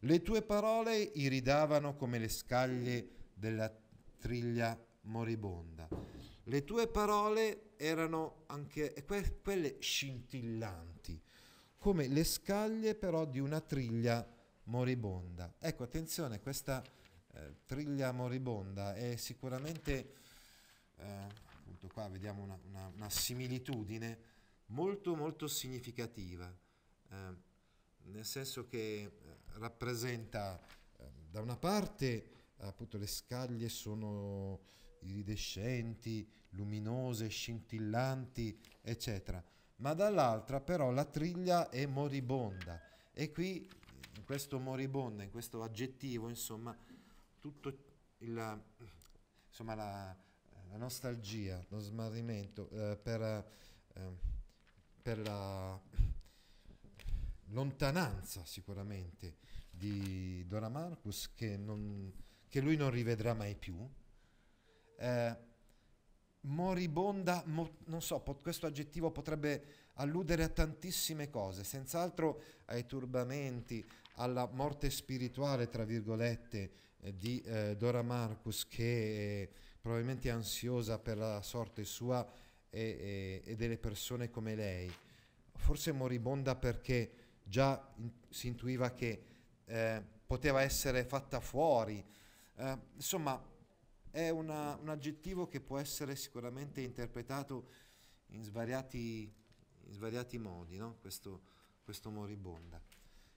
Le 0.00 0.22
tue 0.22 0.40
parole 0.40 0.96
iridavano 0.98 1.94
come 1.94 2.18
le 2.18 2.28
scaglie 2.28 3.28
della 3.34 3.70
triglia 4.18 4.78
moribonda. 5.02 5.88
Le 6.44 6.64
tue 6.64 6.88
parole 6.88 7.72
erano 7.76 8.44
anche 8.46 8.94
que- 9.04 9.40
quelle 9.42 9.76
scintillanti, 9.78 11.20
come 11.80 12.08
le 12.08 12.24
scaglie 12.24 12.94
però 12.94 13.24
di 13.24 13.38
una 13.38 13.58
triglia 13.62 14.26
moribonda. 14.64 15.54
Ecco, 15.58 15.82
attenzione, 15.82 16.38
questa 16.38 16.84
eh, 17.32 17.54
triglia 17.64 18.12
moribonda 18.12 18.94
è 18.94 19.16
sicuramente, 19.16 20.12
eh, 20.96 21.26
appunto 21.56 21.88
qua 21.88 22.06
vediamo 22.08 22.42
una, 22.42 22.58
una- 22.68 22.92
una 22.94 23.08
similitudine 23.08 24.18
molto 24.66 25.16
molto 25.16 25.48
significativa, 25.48 26.54
eh, 27.08 27.34
nel 28.02 28.26
senso 28.26 28.66
che 28.66 28.76
eh, 28.76 29.10
rappresenta 29.54 30.60
eh, 30.98 31.04
da 31.30 31.40
una 31.40 31.56
parte 31.56 32.28
appunto 32.58 32.98
le 32.98 33.06
scaglie 33.06 33.70
sono 33.70 34.60
iridescenti, 35.00 36.30
luminose, 36.50 37.28
scintillanti, 37.28 38.60
eccetera, 38.82 39.42
ma 39.80 39.94
dall'altra 39.94 40.60
però 40.60 40.90
la 40.90 41.04
triglia 41.04 41.68
è 41.68 41.84
moribonda 41.86 42.80
e 43.12 43.30
qui 43.32 43.68
in 44.16 44.24
questo 44.24 44.58
moribonda, 44.58 45.22
in 45.22 45.30
questo 45.30 45.62
aggettivo, 45.62 46.28
insomma, 46.28 46.76
tutto 47.40 47.68
il, 48.18 48.62
insomma, 49.48 49.74
la, 49.74 50.16
la 50.70 50.76
nostalgia, 50.76 51.64
lo 51.68 51.80
smarrimento 51.80 52.68
eh, 52.70 52.96
per, 52.96 53.22
eh, 53.22 54.16
per 55.02 55.18
la 55.18 55.80
lontananza 57.46 58.44
sicuramente 58.44 59.38
di 59.70 60.44
Dora 60.46 60.68
Marcus 60.68 61.32
che, 61.34 61.56
non- 61.56 62.12
che 62.48 62.60
lui 62.60 62.76
non 62.76 62.90
rivedrà 62.90 63.34
mai 63.34 63.56
più. 63.56 63.76
Eh, 64.96 65.36
moribonda, 66.42 67.42
mo- 67.46 67.76
non 67.86 68.00
so, 68.02 68.20
pot- 68.20 68.42
questo 68.42 68.66
aggettivo 68.66 69.10
potrebbe 69.10 69.88
alludere 69.94 70.42
a 70.44 70.48
tantissime 70.48 71.28
cose, 71.28 71.64
senz'altro 71.64 72.40
ai 72.66 72.86
turbamenti, 72.86 73.84
alla 74.14 74.48
morte 74.52 74.90
spirituale, 74.90 75.68
tra 75.68 75.84
virgolette, 75.84 76.70
eh, 77.00 77.16
di 77.16 77.40
eh, 77.42 77.76
Dora 77.76 78.02
Marcus 78.02 78.66
che 78.66 79.42
è 79.42 79.48
probabilmente 79.80 80.30
ansiosa 80.30 80.98
per 80.98 81.16
la 81.18 81.40
sorte 81.42 81.84
sua 81.84 82.26
e, 82.68 83.42
e- 83.44 83.50
e 83.52 83.56
delle 83.56 83.78
persone 83.78 84.30
come 84.30 84.54
lei. 84.54 84.90
Forse 85.56 85.92
moribonda 85.92 86.54
perché 86.56 87.10
già 87.44 87.92
in- 87.96 88.10
si 88.28 88.48
intuiva 88.48 88.90
che 88.92 89.22
eh, 89.66 90.02
poteva 90.26 90.62
essere 90.62 91.04
fatta 91.04 91.40
fuori. 91.40 92.04
Eh, 92.56 92.78
insomma, 92.96 93.40
è 94.10 94.28
una- 94.28 94.76
un 94.76 94.88
aggettivo 94.88 95.46
che 95.46 95.60
può 95.60 95.78
essere 95.78 96.16
sicuramente 96.16 96.80
interpretato 96.80 97.68
in 98.28 98.42
svariati, 98.42 99.32
in 99.84 99.92
svariati 99.92 100.38
modi, 100.38 100.76
no? 100.76 100.96
questo, 101.00 101.42
questo 101.82 102.10
moribonda. 102.10 102.80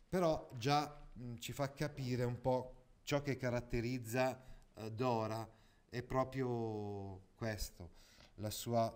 Però 0.09 0.49
già 0.57 1.09
mh, 1.13 1.35
ci 1.35 1.53
fa 1.53 1.71
capire 1.73 2.23
un 2.23 2.39
po' 2.39 2.75
ciò 3.03 3.21
che 3.21 3.37
caratterizza 3.37 4.41
eh, 4.75 4.91
Dora, 4.91 5.47
è 5.89 6.01
proprio 6.01 7.29
questo, 7.35 7.91
la 8.35 8.49
sua 8.49 8.91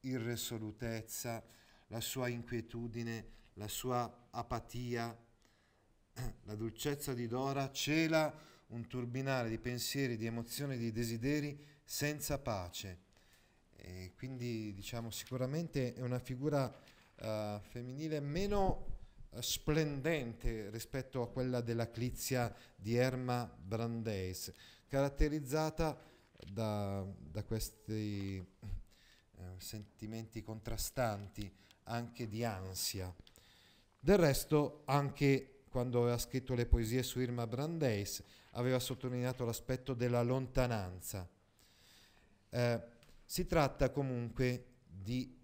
irresolutezza, 0.00 1.42
la 1.88 2.00
sua 2.00 2.28
inquietudine, 2.28 3.26
la 3.54 3.68
sua 3.68 4.28
apatia. 4.30 5.16
La 6.44 6.54
dolcezza 6.54 7.12
di 7.12 7.26
Dora 7.26 7.72
cela 7.72 8.32
un 8.74 8.86
turbinare 8.88 9.48
di 9.48 9.58
pensieri, 9.58 10.16
di 10.16 10.26
emozioni, 10.26 10.76
di 10.76 10.92
desideri 10.92 11.58
senza 11.84 12.38
pace. 12.38 13.02
E 13.76 14.12
quindi 14.16 14.72
diciamo 14.74 15.10
sicuramente 15.10 15.94
è 15.94 16.00
una 16.00 16.18
figura 16.18 16.72
eh, 17.16 17.60
femminile 17.68 18.20
meno 18.20 18.86
eh, 19.30 19.42
splendente 19.42 20.70
rispetto 20.70 21.22
a 21.22 21.30
quella 21.30 21.60
della 21.60 21.90
Clizia 21.90 22.52
di 22.74 22.96
Erma 22.96 23.44
Brandeis, 23.44 24.52
caratterizzata 24.88 25.96
da, 26.50 27.06
da 27.16 27.44
questi 27.44 28.36
eh, 28.36 28.44
sentimenti 29.58 30.42
contrastanti, 30.42 31.50
anche 31.84 32.26
di 32.26 32.44
ansia. 32.44 33.14
Del 34.00 34.18
resto, 34.18 34.82
anche 34.86 35.53
quando 35.74 36.02
aveva 36.02 36.18
scritto 36.18 36.54
le 36.54 36.66
poesie 36.66 37.02
su 37.02 37.18
Irma 37.18 37.48
Brandeis, 37.48 38.22
aveva 38.52 38.78
sottolineato 38.78 39.44
l'aspetto 39.44 39.92
della 39.92 40.22
lontananza. 40.22 41.28
Eh, 42.48 42.82
si 43.24 43.44
tratta 43.44 43.90
comunque 43.90 44.66
di 44.86 45.36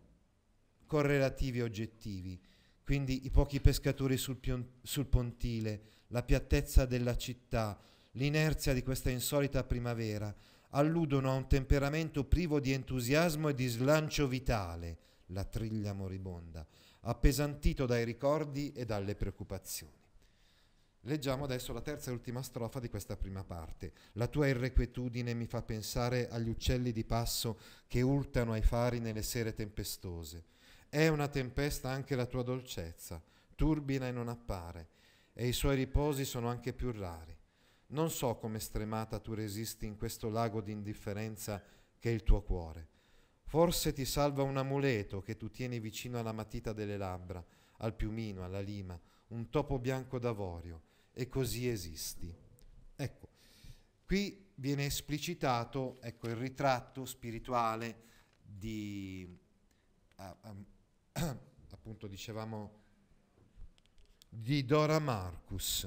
correlativi 0.87 1.61
oggettivi, 1.61 2.41
quindi 2.85 3.27
i 3.27 3.31
pochi 3.31 3.61
pescatori 3.61 4.17
sul, 4.17 4.37
pion- 4.37 4.75
sul 4.81 5.07
pontile, 5.07 5.83
la 6.11 6.23
piattezza 6.23 6.87
della 6.87 7.17
città, 7.17 7.77
l'inerzia 8.13 8.73
di 8.73 8.85
questa 8.85 9.11
insolita 9.11 9.65
primavera, 9.65 10.33
alludono 10.69 11.29
a 11.33 11.35
un 11.35 11.49
temperamento 11.49 12.23
privo 12.23 12.61
di 12.61 12.71
entusiasmo 12.71 13.49
e 13.49 13.55
di 13.55 13.67
slancio 13.67 14.29
vitale, 14.29 14.99
la 15.33 15.43
triglia 15.43 15.93
moribonda, 15.93 16.65
appesantito 17.01 17.85
dai 17.85 18.05
ricordi 18.05 18.71
e 18.71 18.85
dalle 18.85 19.17
preoccupazioni. 19.17 19.99
Leggiamo 21.05 21.45
adesso 21.45 21.73
la 21.73 21.81
terza 21.81 22.11
e 22.11 22.13
ultima 22.13 22.43
strofa 22.43 22.79
di 22.79 22.91
questa 22.91 23.17
prima 23.17 23.43
parte. 23.43 23.93
La 24.13 24.27
tua 24.27 24.49
irrequietudine 24.49 25.33
mi 25.33 25.47
fa 25.47 25.63
pensare 25.63 26.29
agli 26.29 26.51
uccelli 26.51 26.93
di 26.93 27.05
passo 27.05 27.59
che 27.87 28.03
urtano 28.03 28.53
ai 28.53 28.61
fari 28.61 28.99
nelle 28.99 29.23
sere 29.23 29.55
tempestose. 29.55 30.45
È 30.91 31.09
una 31.09 31.29
tempesta 31.29 31.89
anche 31.89 32.15
la 32.17 32.27
tua 32.27 32.43
dolcezza, 32.43 33.23
turbina 33.55 34.09
e 34.09 34.13
non 34.13 34.29
appare, 34.29 34.89
e 35.33 35.49
i 35.49 35.53
suoi 35.53 35.77
riposi 35.77 36.27
sono 36.27 36.49
anche 36.49 36.75
più 36.75 36.93
rari. 36.93 37.35
Non 37.89 38.11
so 38.11 38.37
come 38.37 38.59
stremata 38.59 39.21
tu 39.21 39.33
resisti 39.33 39.87
in 39.87 39.97
questo 39.97 40.29
lago 40.29 40.61
di 40.61 40.73
indifferenza 40.73 41.63
che 41.99 42.11
è 42.11 42.13
il 42.13 42.25
tuo 42.25 42.43
cuore. 42.43 42.89
Forse 43.45 43.95
ti 43.95 44.05
salva 44.05 44.43
un 44.43 44.59
amuleto 44.59 45.23
che 45.23 45.39
tu 45.39 45.51
tieni 45.51 45.81
vicino 45.81 46.19
alla 46.19 46.33
matita 46.33 46.75
delle 46.75 46.99
labbra, 46.99 47.43
al 47.79 47.95
piumino, 47.95 48.45
alla 48.45 48.61
lima, 48.61 49.01
un 49.29 49.49
topo 49.49 49.79
bianco 49.79 50.19
d'avorio, 50.19 50.83
e 51.21 51.29
così 51.29 51.69
esisti. 51.69 52.35
Ecco, 52.97 53.29
qui 54.07 54.53
viene 54.55 54.87
esplicitato 54.87 55.99
ecco, 56.01 56.29
il 56.29 56.37
ritratto 56.37 57.05
spirituale 57.05 58.05
di, 58.43 59.29
ah, 60.17 60.35
ah, 60.41 60.57
appunto 61.73 62.07
dicevamo, 62.07 62.79
di 64.31 64.65
Dora 64.65 64.99
Marcus. 64.99 65.87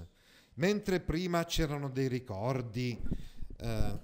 Mentre 0.55 0.99
prima 0.99 1.45
c'erano 1.45 1.89
dei 1.89 2.07
ricordi, 2.07 3.01
eh, 3.57 3.99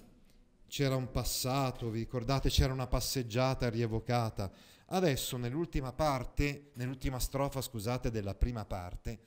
c'era 0.65 0.95
un 0.95 1.11
passato, 1.11 1.91
vi 1.91 1.99
ricordate, 1.99 2.49
c'era 2.49 2.73
una 2.73 2.87
passeggiata 2.87 3.69
rievocata. 3.69 4.51
Adesso 4.87 5.37
nell'ultima 5.37 5.93
parte, 5.93 6.71
nell'ultima 6.73 7.19
strofa, 7.19 7.61
scusate, 7.61 8.09
della 8.09 8.33
prima 8.33 8.65
parte, 8.65 9.19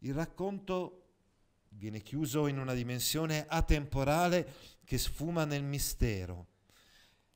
il 0.00 0.12
racconto 0.12 1.01
viene 1.74 2.00
chiuso 2.00 2.46
in 2.46 2.58
una 2.58 2.74
dimensione 2.74 3.46
atemporale 3.48 4.46
che 4.84 4.98
sfuma 4.98 5.44
nel 5.44 5.62
mistero. 5.62 6.48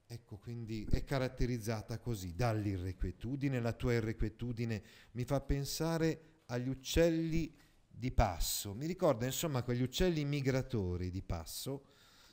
Ecco, 0.06 0.38
quindi 0.38 0.86
è 0.90 1.02
caratterizzata 1.02 1.98
così 1.98 2.34
dall'irrequietudine, 2.34 3.60
la 3.60 3.72
tua 3.72 3.94
irrequietudine 3.94 4.82
mi 5.12 5.24
fa 5.24 5.40
pensare 5.40 6.42
agli 6.46 6.68
uccelli 6.68 7.52
di 7.88 8.12
passo, 8.12 8.74
mi 8.74 8.86
ricorda 8.86 9.24
insomma 9.24 9.62
quegli 9.62 9.82
uccelli 9.82 10.24
migratori 10.24 11.10
di 11.10 11.22
passo 11.22 11.86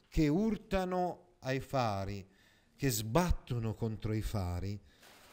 che 0.07 0.27
urtano 0.27 1.37
ai 1.39 1.59
fari, 1.59 2.27
che 2.75 2.89
sbattono 2.91 3.73
contro 3.73 4.13
i 4.13 4.21
fari 4.21 4.79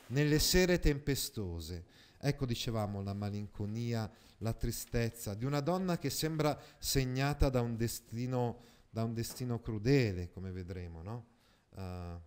nelle 0.07 0.39
sere 0.39 0.79
tempestose. 0.79 1.85
Ecco, 2.19 2.47
dicevamo, 2.47 3.03
la 3.03 3.13
malinconia, 3.13 4.11
la 4.43 4.53
tristezza 4.53 5.35
di 5.35 5.45
una 5.45 5.61
donna 5.61 5.99
che 5.99 6.11
sembra 6.11 6.59
segnata 6.79 7.49
da 7.49 7.61
un 7.61 7.77
destino, 7.77 8.61
da 8.89 9.05
un 9.05 9.15
destino 9.15 9.61
crudele, 9.61 10.31
come 10.31 10.51
vedremo, 10.51 11.03
no? 11.03 11.27
Uh, 11.71 12.21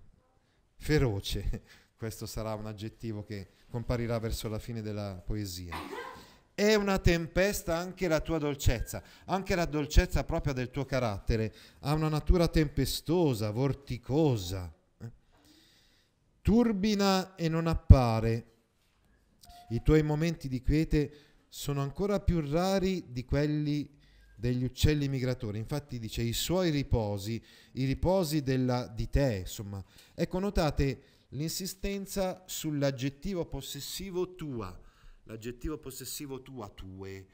feroce, 0.75 1.63
questo 1.97 2.25
sarà 2.25 2.53
un 2.53 2.67
aggettivo 2.67 3.23
che 3.23 3.49
comparirà 3.69 4.19
verso 4.19 4.47
la 4.47 4.59
fine 4.59 4.81
della 4.81 5.21
poesia. 5.25 5.75
È 6.55 6.75
una 6.75 6.99
tempesta 6.99 7.77
anche 7.77 8.07
la 8.07 8.19
tua 8.19 8.37
dolcezza, 8.37 9.01
anche 9.25 9.55
la 9.55 9.65
dolcezza 9.65 10.23
propria 10.23 10.53
del 10.53 10.69
tuo 10.69 10.85
carattere, 10.85 11.51
ha 11.79 11.93
una 11.93 12.09
natura 12.09 12.47
tempestosa, 12.47 13.49
vorticosa, 13.49 14.71
eh? 14.99 15.11
turbina 16.43 17.33
e 17.35 17.49
non 17.49 17.65
appare. 17.65 18.51
I 19.69 19.81
tuoi 19.81 20.03
momenti 20.03 20.47
di 20.47 20.61
quiete 20.61 21.32
sono 21.55 21.81
ancora 21.81 22.19
più 22.19 22.39
rari 22.39 23.11
di 23.11 23.25
quelli 23.25 23.87
degli 24.35 24.63
uccelli 24.63 25.07
migratori. 25.07 25.59
Infatti 25.59 25.99
dice 25.99 26.23
i 26.23 26.33
suoi 26.33 26.71
riposi, 26.71 27.39
i 27.73 27.85
riposi 27.85 28.41
della, 28.41 28.87
di 28.87 29.07
te, 29.07 29.35
insomma. 29.41 29.81
Ecco, 30.15 30.39
notate 30.39 31.03
l'insistenza 31.29 32.41
sull'aggettivo 32.47 33.45
possessivo 33.45 34.33
tua, 34.33 34.75
l'aggettivo 35.25 35.77
possessivo 35.77 36.41
tua, 36.41 36.67
tue, 36.69 37.27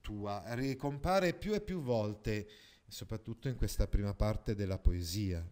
tua, 0.00 0.44
ricompare 0.54 1.34
più 1.34 1.52
e 1.52 1.60
più 1.60 1.80
volte, 1.80 2.48
soprattutto 2.86 3.48
in 3.48 3.56
questa 3.56 3.88
prima 3.88 4.14
parte 4.14 4.54
della 4.54 4.78
poesia. 4.78 5.44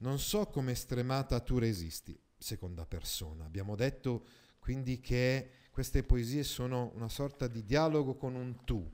Non 0.00 0.18
so 0.18 0.48
come 0.48 0.74
stremata 0.74 1.40
tu 1.40 1.56
resisti, 1.56 2.14
seconda 2.36 2.84
persona. 2.84 3.46
Abbiamo 3.46 3.74
detto 3.74 4.44
quindi 4.58 5.00
che 5.00 5.50
queste 5.76 6.02
poesie 6.02 6.42
sono 6.42 6.90
una 6.94 7.10
sorta 7.10 7.48
di 7.48 7.62
dialogo 7.62 8.14
con 8.14 8.34
un 8.34 8.64
tu, 8.64 8.90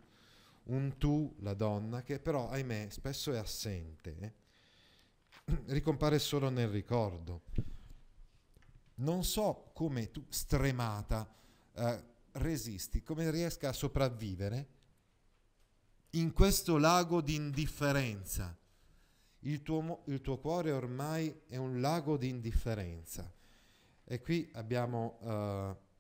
un 0.64 0.97
tu, 0.99 1.33
la 1.38 1.55
donna, 1.55 2.03
che 2.03 2.18
però, 2.18 2.49
ahimè, 2.51 2.88
spesso 2.90 3.33
è 3.33 3.38
assente, 3.38 4.16
eh? 4.18 4.33
ricompare 5.71 6.18
solo 6.18 6.49
nel 6.49 6.66
ricordo. 6.66 7.42
Non 8.97 9.23
so 9.23 9.71
come 9.75 10.11
tu, 10.11 10.25
stremata, 10.29 11.33
eh, 11.73 12.03
resisti, 12.33 13.05
come 13.05 13.31
riesca 13.31 13.68
a 13.68 13.73
sopravvivere 13.73 14.66
in 16.11 16.33
questo 16.33 16.79
lago 16.79 17.21
di 17.21 17.37
indifferenza. 17.37 18.59
Il 19.45 19.62
tuo, 19.62 20.03
il 20.07 20.21
tuo 20.21 20.38
cuore 20.38 20.73
ormai 20.73 21.42
è 21.47 21.59
un 21.59 21.81
lago 21.81 22.16
di 22.16 22.29
indifferenza. 22.29 23.33
E 24.05 24.21
qui 24.21 24.51
abbiamo 24.55 25.18
uh, 25.21 25.90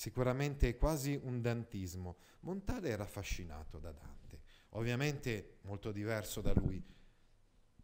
sicuramente 0.00 0.78
quasi 0.78 1.20
un 1.24 1.42
dantismo. 1.42 2.16
Montale 2.40 2.88
era 2.88 3.02
affascinato 3.02 3.78
da 3.78 3.92
Dante, 3.92 4.40
ovviamente 4.70 5.58
molto 5.64 5.92
diverso 5.92 6.40
da 6.40 6.54
lui, 6.54 6.82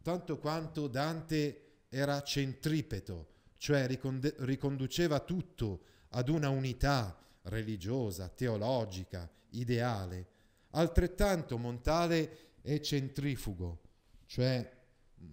tanto 0.01 0.39
quanto 0.39 0.87
Dante 0.87 1.83
era 1.89 2.19
centripeto, 2.23 3.27
cioè 3.57 3.85
riconduceva 3.85 5.19
tutto 5.19 5.83
ad 6.09 6.29
una 6.29 6.49
unità 6.49 7.15
religiosa, 7.43 8.29
teologica, 8.29 9.29
ideale. 9.49 10.27
Altrettanto 10.71 11.59
Montale 11.59 12.55
è 12.63 12.79
centrifugo, 12.79 13.81
cioè 14.25 14.67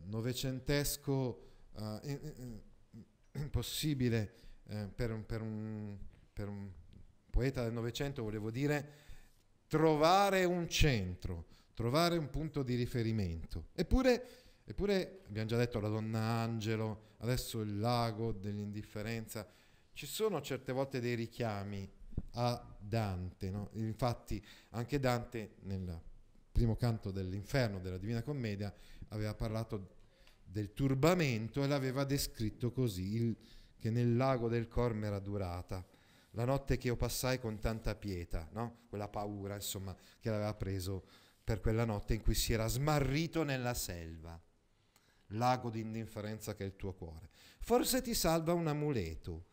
novecentesco, 0.05 1.43
uh, 1.73 2.01
impossibile 3.33 4.35
eh, 4.67 4.89
per, 4.95 5.25
per, 5.25 5.41
un, 5.41 5.97
per 6.35 6.49
un 6.49 6.69
poeta 7.31 7.63
del 7.63 7.73
Novecento, 7.73 8.23
volevo 8.23 8.51
dire, 8.51 9.03
trovare 9.69 10.45
un 10.45 10.69
centro, 10.69 11.47
trovare 11.73 12.19
un 12.19 12.29
punto 12.29 12.63
di 12.63 12.75
riferimento. 12.75 13.69
Eppure, 13.73 14.27
eppure, 14.65 15.23
abbiamo 15.27 15.49
già 15.49 15.57
detto 15.57 15.81
la 15.81 15.89
donna 15.89 16.21
Angelo, 16.21 17.13
adesso 17.19 17.61
il 17.61 17.79
lago 17.79 18.33
dell'indifferenza, 18.33 19.49
ci 19.93 20.07
sono 20.07 20.43
certe 20.43 20.73
volte 20.73 21.01
dei 21.01 21.15
richiami 21.15 21.89
a 22.33 22.77
Dante. 22.79 23.51
No? 23.51 23.71
Infatti 23.75 24.45
anche 24.71 24.99
Dante 24.99 25.55
nel 25.63 26.01
primo 26.51 26.77
canto 26.77 27.11
dell'inferno 27.11 27.81
della 27.81 27.99
Divina 27.99 28.23
Commedia 28.23 28.73
aveva 29.09 29.35
parlato 29.35 29.95
del 30.45 30.73
turbamento 30.73 31.63
e 31.63 31.67
l'aveva 31.67 32.05
descritto 32.05 32.71
così, 32.71 33.15
il, 33.15 33.37
che 33.79 33.91
nel 33.91 34.17
lago 34.17 34.49
del 34.49 34.69
Corme 34.69 35.07
era 35.07 35.19
durata. 35.19 35.85
La 36.35 36.45
notte 36.45 36.79
che 36.79 36.89
io 36.89 36.97
passai 36.97 37.39
con 37.39 37.59
tanta 37.59 37.95
pietà, 37.95 38.49
no? 38.53 38.83
quella 38.89 39.09
paura 39.09 39.55
insomma 39.55 39.97
che 40.21 40.31
l'aveva 40.31 40.55
preso 40.55 41.05
per 41.43 41.61
quella 41.61 41.85
notte 41.85 42.15
in 42.15 42.23
cui 42.23 42.35
si 42.35 42.53
era 42.53 42.67
smarrito 42.67 43.43
nella 43.45 43.75
selva, 43.75 44.41
lago 45.29 45.71
di 45.71 45.81
indifferenza 45.81 46.55
che 46.55 46.65
è 46.65 46.67
il 46.67 46.77
tuo 46.77 46.93
cuore. 46.95 47.29
Forse 47.61 48.03
ti 48.03 48.15
salva 48.15 48.53
un 48.53 48.67
amuleto. 48.67 49.47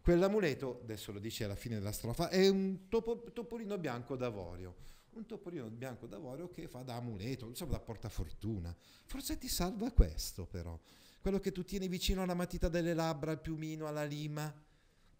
Quell'amuleto, 0.00 0.80
adesso 0.82 1.12
lo 1.12 1.18
dice 1.18 1.44
alla 1.44 1.54
fine 1.54 1.76
della 1.76 1.92
strofa, 1.92 2.28
è 2.28 2.48
un 2.48 2.88
topo, 2.88 3.22
topolino 3.32 3.78
bianco 3.78 4.16
d'avorio 4.16 4.90
un 5.14 5.26
topolino 5.26 5.68
bianco 5.68 6.06
d'avorio 6.06 6.48
che 6.48 6.68
fa 6.68 6.82
da 6.82 6.94
amuleto, 6.94 7.46
insomma 7.46 7.72
da 7.72 7.80
portafortuna. 7.80 8.74
Forse 9.04 9.36
ti 9.36 9.48
salva 9.48 9.90
questo 9.90 10.46
però, 10.46 10.78
quello 11.20 11.38
che 11.38 11.52
tu 11.52 11.64
tieni 11.64 11.88
vicino 11.88 12.22
alla 12.22 12.34
matita 12.34 12.68
delle 12.68 12.94
labbra, 12.94 13.32
al 13.32 13.40
piumino, 13.40 13.86
alla 13.86 14.04
lima, 14.04 14.52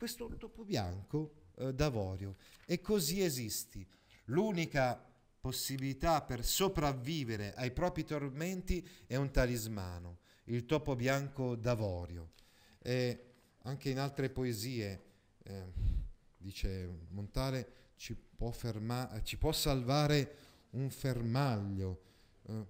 questo 0.02 0.26
topo 0.36 0.64
bianco 0.64 1.34
eh, 1.58 1.72
d'avorio. 1.72 2.34
E 2.66 2.80
così 2.80 3.22
esisti. 3.22 3.86
L'unica 4.24 5.00
possibilità 5.38 6.22
per 6.22 6.44
sopravvivere 6.44 7.54
ai 7.54 7.70
propri 7.70 8.02
tormenti 8.02 8.84
è 9.06 9.14
un 9.14 9.30
talismano, 9.30 10.18
il 10.46 10.66
topo 10.66 10.96
bianco 10.96 11.54
d'avorio. 11.54 12.32
E 12.80 13.34
anche 13.62 13.90
in 13.90 14.00
altre 14.00 14.28
poesie, 14.28 15.04
eh, 15.44 15.72
dice 16.36 17.04
Montale, 17.10 17.92
ci 17.94 18.16
può, 18.16 18.50
ferma- 18.50 19.22
ci 19.22 19.38
può 19.38 19.52
salvare 19.52 20.34
un 20.70 20.90
fermaglio. 20.90 22.02
Eh, 22.48 22.66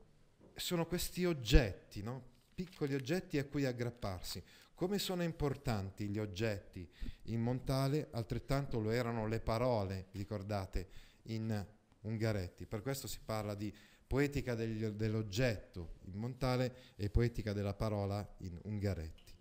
sono 0.54 0.84
questi 0.84 1.24
oggetti, 1.24 2.02
no? 2.02 2.28
piccoli 2.54 2.94
oggetti 2.94 3.38
a 3.38 3.46
cui 3.46 3.64
aggrapparsi. 3.64 4.42
Come 4.82 4.98
sono 4.98 5.22
importanti 5.22 6.08
gli 6.08 6.18
oggetti 6.18 6.84
in 7.26 7.40
Montale, 7.40 8.08
altrettanto 8.10 8.80
lo 8.80 8.90
erano 8.90 9.28
le 9.28 9.38
parole, 9.38 10.08
ricordate, 10.10 10.88
in 11.26 11.64
Ungaretti. 12.00 12.66
Per 12.66 12.82
questo 12.82 13.06
si 13.06 13.20
parla 13.24 13.54
di 13.54 13.72
poetica 14.04 14.56
degli, 14.56 14.84
dell'oggetto 14.86 15.98
in 16.06 16.18
Montale 16.18 16.74
e 16.96 17.10
poetica 17.10 17.52
della 17.52 17.74
parola 17.74 18.28
in 18.38 18.58
Ungaretti. 18.64 19.32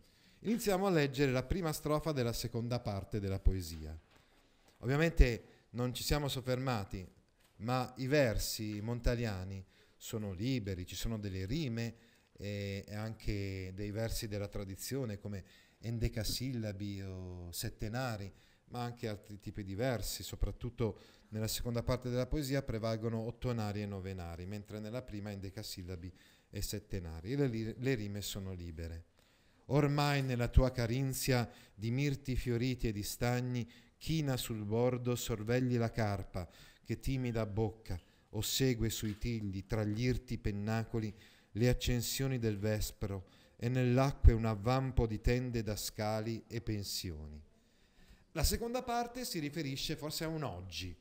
Iniziamo 0.42 0.86
a 0.86 0.92
leggere 0.92 1.32
la 1.32 1.42
prima 1.42 1.74
strofa 1.74 2.12
della 2.12 2.34
seconda 2.34 2.80
parte 2.80 3.20
della 3.20 3.40
poesia. 3.40 4.00
Ovviamente 4.82 5.70
non 5.72 5.92
ci 5.96 6.04
siamo 6.04 6.28
soffermati, 6.28 7.04
ma 7.62 7.92
i 7.98 8.06
versi 8.06 8.80
montaliani 8.80 9.66
sono 9.98 10.34
liberi, 10.34 10.86
ci 10.86 10.96
sono 10.96 11.18
delle 11.18 11.48
rime 11.48 11.96
e 12.42 12.96
anche 12.96 13.72
dei 13.76 13.92
versi 13.92 14.28
della 14.28 14.48
tradizione 14.48 15.20
come 15.20 15.44
endecasillabi 15.80 17.02
o 17.04 17.52
settenari, 17.52 18.32
ma 18.70 18.82
anche 18.82 19.08
altri 19.08 19.40
tipi 19.40 19.64
di 19.64 19.76
versi, 19.76 20.24
soprattutto 20.24 21.00
nella 21.30 21.48
seconda 21.48 21.84
parte 21.84 22.10
della 22.10 22.28
poesia 22.28 22.64
prevalgono 22.64 23.20
ottonari 23.20 23.82
e 23.82 23.86
novenari, 23.86 24.46
mentre 24.46 24.80
nella 24.80 25.02
prima 25.02 25.32
endecasillabi 25.32 26.12
e 26.50 26.62
settenari. 26.62 27.32
E 27.32 27.36
le, 27.36 27.76
le 27.78 27.96
rime 27.96 28.22
sono 28.22 28.54
libere. 28.54 29.06
Ormai 29.68 30.22
nella 30.22 30.48
tua 30.48 30.72
carinzia 30.72 31.50
di 31.74 31.92
mirti 31.92 32.36
fioriti 32.36 32.88
e 32.88 32.92
di 32.92 33.04
stagni 33.04 33.70
china 33.98 34.36
sul 34.36 34.66
bordo, 34.66 35.16
sorvegli 35.16 35.78
la 35.78 35.92
carpa 35.92 36.50
che 36.84 37.00
timida 37.00 37.46
bocca 37.46 38.00
o 38.32 38.42
segue 38.42 38.90
sui 38.90 39.18
tigli 39.18 39.66
tra 39.66 39.84
gli 39.84 40.04
irti 40.04 40.38
pennacoli 40.38 41.14
le 41.52 41.70
accensioni 41.70 42.40
del 42.40 42.58
vespero 42.58 43.28
e 43.56 43.70
nell'acqua 43.70 44.34
un 44.34 44.46
avvampo 44.46 45.06
di 45.06 45.22
tende 45.22 45.64
da 45.64 45.76
scali 45.76 46.44
e 46.48 46.62
pensioni. 46.62 47.42
La 48.32 48.44
seconda 48.44 48.82
parte 48.82 49.26
si 49.26 49.40
riferisce 49.40 49.96
forse 49.96 50.24
a 50.24 50.28
un 50.28 50.44
oggi, 50.44 50.96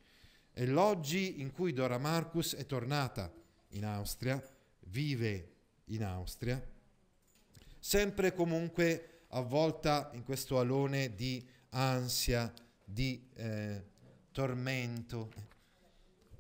è 0.53 0.67
l'oggi 0.67 1.41
in 1.41 1.53
cui 1.53 1.73
Dora 1.73 1.99
Marcus 1.99 2.55
è 2.55 2.67
tornata 2.67 3.33
in 3.69 3.85
Austria, 3.85 4.43
vive 4.87 5.53
in 5.87 6.05
Austria, 6.05 6.61
sempre 7.79 8.35
comunque 8.35 9.23
avvolta 9.29 10.11
in 10.15 10.25
questo 10.25 10.59
alone 10.59 11.15
di 11.15 11.47
ansia, 11.71 12.53
di 12.85 13.29
eh, 13.35 13.85
tormento. 14.33 15.33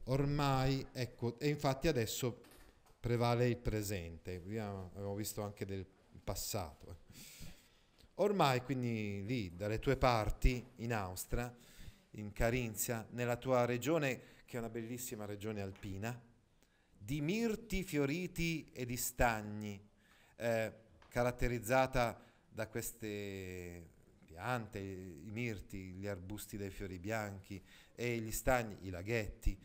Ormai, 0.05 0.85
ecco, 0.92 1.38
e 1.38 1.49
infatti 1.49 1.87
adesso 1.87 2.42
prevale 3.01 3.49
il 3.49 3.57
presente, 3.57 4.37
avevo 4.37 5.15
visto 5.15 5.43
anche 5.43 5.65
del 5.65 5.87
passato. 6.23 6.99
Ormai 8.17 8.63
quindi 8.63 9.25
lì, 9.25 9.57
dalle 9.57 9.79
tue 9.79 9.96
parti, 9.96 10.65
in 10.77 10.92
Austria, 10.92 11.53
in 12.13 12.33
Carinzia, 12.33 13.07
nella 13.13 13.37
tua 13.37 13.65
regione, 13.65 14.21
che 14.44 14.57
è 14.57 14.59
una 14.59 14.69
bellissima 14.69 15.25
regione 15.25 15.63
alpina, 15.63 16.21
di 16.98 17.23
mirti 17.23 17.83
fioriti 17.83 18.71
e 18.73 18.85
di 18.85 18.96
stagni, 18.96 19.83
eh, 20.37 20.73
caratterizzata 21.09 22.23
da 22.46 22.69
queste 22.69 23.88
piante, 24.27 24.79
i 24.79 25.31
mirti, 25.31 25.92
gli 25.92 26.07
arbusti 26.07 26.59
dai 26.59 26.71
fiori 26.71 26.98
bianchi 26.98 27.63
e 27.94 28.19
gli 28.19 28.31
stagni, 28.31 28.77
i 28.83 28.90
laghetti. 28.90 29.59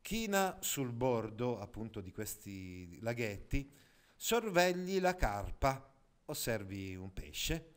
China 0.00 0.58
sul 0.60 0.92
bordo 0.92 1.60
appunto 1.60 2.00
di 2.00 2.10
questi 2.10 2.98
laghetti, 3.00 3.70
sorvegli 4.16 5.00
la 5.00 5.14
carpa, 5.14 5.92
osservi 6.26 6.94
un 6.96 7.12
pesce 7.12 7.74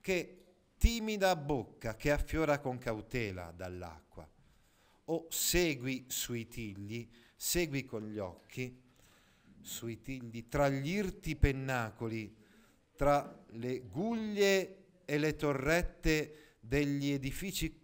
che 0.00 0.44
timida 0.76 1.36
bocca 1.36 1.94
che 1.96 2.10
affiora 2.10 2.58
con 2.58 2.78
cautela 2.78 3.52
dall'acqua, 3.52 4.28
o 5.04 5.26
segui 5.30 6.06
sui 6.08 6.48
tigli, 6.48 7.08
segui 7.36 7.84
con 7.84 8.08
gli 8.08 8.18
occhi 8.18 8.80
sui 9.60 10.00
tigli, 10.02 10.48
tra 10.48 10.68
gli 10.68 10.88
irti 10.88 11.36
pennacoli, 11.36 12.34
tra 12.96 13.44
le 13.50 13.80
guglie 13.80 14.84
e 15.04 15.18
le 15.18 15.36
torrette 15.36 16.56
degli 16.60 17.10
edifici 17.10 17.80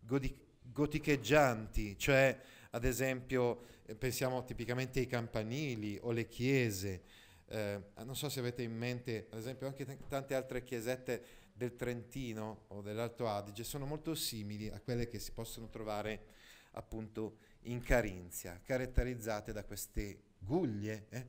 godi- 0.00 0.36
goticheggianti, 0.62 1.98
cioè 1.98 2.40
ad 2.78 2.84
esempio 2.84 3.60
eh, 3.86 3.96
pensiamo 3.96 4.44
tipicamente 4.44 5.00
ai 5.00 5.08
campanili 5.08 5.98
o 6.02 6.12
le 6.12 6.28
chiese, 6.28 7.02
eh, 7.46 7.82
non 8.04 8.14
so 8.14 8.28
se 8.28 8.38
avete 8.38 8.62
in 8.62 8.76
mente 8.76 9.26
ad 9.30 9.38
esempio 9.38 9.66
anche 9.66 9.84
t- 9.84 10.06
tante 10.06 10.34
altre 10.34 10.62
chiesette 10.62 11.24
del 11.52 11.74
Trentino 11.74 12.66
o 12.68 12.80
dell'Alto 12.80 13.26
Adige 13.26 13.64
sono 13.64 13.84
molto 13.84 14.14
simili 14.14 14.68
a 14.68 14.80
quelle 14.80 15.08
che 15.08 15.18
si 15.18 15.32
possono 15.32 15.68
trovare 15.68 16.26
appunto 16.72 17.38
in 17.62 17.82
Carinzia, 17.82 18.60
caratterizzate 18.62 19.52
da 19.52 19.64
queste 19.64 20.22
guglie, 20.38 21.06
eh, 21.08 21.26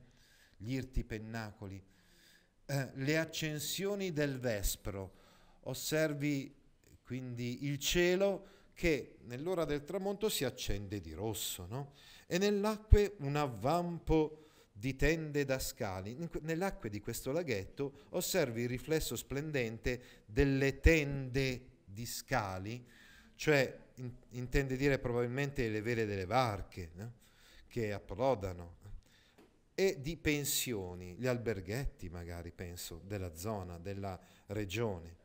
gli 0.56 0.74
irti 0.74 1.02
pennacoli, 1.02 1.82
eh, 2.66 2.90
le 2.94 3.18
accensioni 3.18 4.12
del 4.12 4.38
vespro, 4.38 5.14
osservi 5.62 6.54
quindi 7.02 7.64
il 7.64 7.78
cielo 7.78 8.59
che 8.74 9.16
nell'ora 9.24 9.64
del 9.64 9.84
tramonto 9.84 10.28
si 10.28 10.44
accende 10.44 11.00
di 11.00 11.12
rosso, 11.12 11.66
no? 11.68 11.92
e 12.26 12.38
nell'acqua 12.38 13.00
un 13.18 13.36
avvampo 13.36 14.46
di 14.72 14.96
tende 14.96 15.44
da 15.44 15.58
scali. 15.58 16.16
Nell'acqua 16.42 16.88
di 16.88 17.00
questo 17.00 17.32
laghetto 17.32 18.06
osservi 18.10 18.62
il 18.62 18.68
riflesso 18.68 19.16
splendente 19.16 20.22
delle 20.24 20.80
tende 20.80 21.82
di 21.84 22.06
scali, 22.06 22.84
cioè 23.34 23.78
in, 23.96 24.12
intende 24.30 24.76
dire 24.76 24.98
probabilmente 24.98 25.68
le 25.68 25.82
vele 25.82 26.06
delle 26.06 26.26
barche 26.26 26.90
no? 26.94 27.12
che 27.66 27.92
approdano, 27.92 28.78
e 29.74 29.98
di 30.00 30.18
pensioni, 30.18 31.14
gli 31.14 31.26
alberghetti 31.26 32.10
magari, 32.10 32.50
penso, 32.50 33.00
della 33.02 33.34
zona, 33.34 33.78
della 33.78 34.18
regione. 34.48 35.16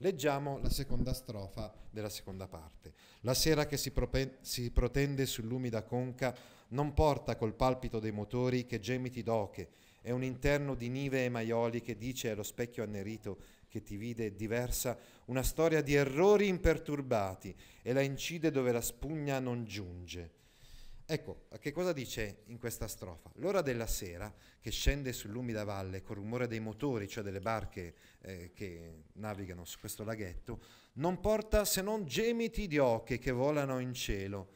Leggiamo 0.00 0.58
la 0.58 0.70
seconda 0.70 1.12
strofa 1.12 1.74
della 1.90 2.08
seconda 2.08 2.46
parte. 2.46 2.92
La 3.22 3.34
sera 3.34 3.66
che 3.66 3.76
si, 3.76 3.90
propen- 3.90 4.36
si 4.42 4.70
protende 4.70 5.26
sull'umida 5.26 5.82
conca 5.82 6.32
non 6.68 6.94
porta 6.94 7.34
col 7.34 7.54
palpito 7.54 7.98
dei 7.98 8.12
motori 8.12 8.64
che 8.64 8.78
gemiti 8.78 9.24
d'oche, 9.24 9.68
è 10.00 10.12
un 10.12 10.22
interno 10.22 10.76
di 10.76 10.88
nive 10.88 11.24
e 11.24 11.28
maioli 11.28 11.82
che 11.82 11.98
dice 11.98 12.30
allo 12.30 12.44
specchio 12.44 12.84
annerito 12.84 13.38
che 13.68 13.82
ti 13.82 13.96
vide 13.96 14.36
diversa 14.36 14.96
una 15.26 15.42
storia 15.42 15.82
di 15.82 15.94
errori 15.94 16.46
imperturbati 16.46 17.54
e 17.82 17.92
la 17.92 18.00
incide 18.00 18.52
dove 18.52 18.70
la 18.70 18.80
spugna 18.80 19.40
non 19.40 19.64
giunge. 19.64 20.37
Ecco, 21.10 21.46
che 21.58 21.72
cosa 21.72 21.94
dice 21.94 22.42
in 22.48 22.58
questa 22.58 22.86
strofa? 22.86 23.30
L'ora 23.36 23.62
della 23.62 23.86
sera 23.86 24.30
che 24.60 24.70
scende 24.70 25.14
sull'umida 25.14 25.64
valle 25.64 26.02
col 26.02 26.16
rumore 26.16 26.46
dei 26.46 26.60
motori, 26.60 27.08
cioè 27.08 27.24
delle 27.24 27.40
barche 27.40 27.94
eh, 28.20 28.50
che 28.52 29.04
navigano 29.14 29.64
su 29.64 29.78
questo 29.78 30.04
laghetto, 30.04 30.60
non 30.96 31.18
porta 31.18 31.64
se 31.64 31.80
non 31.80 32.04
gemiti 32.04 32.66
di 32.66 32.76
oche 32.76 33.16
che 33.16 33.30
volano 33.30 33.78
in 33.78 33.94
cielo. 33.94 34.50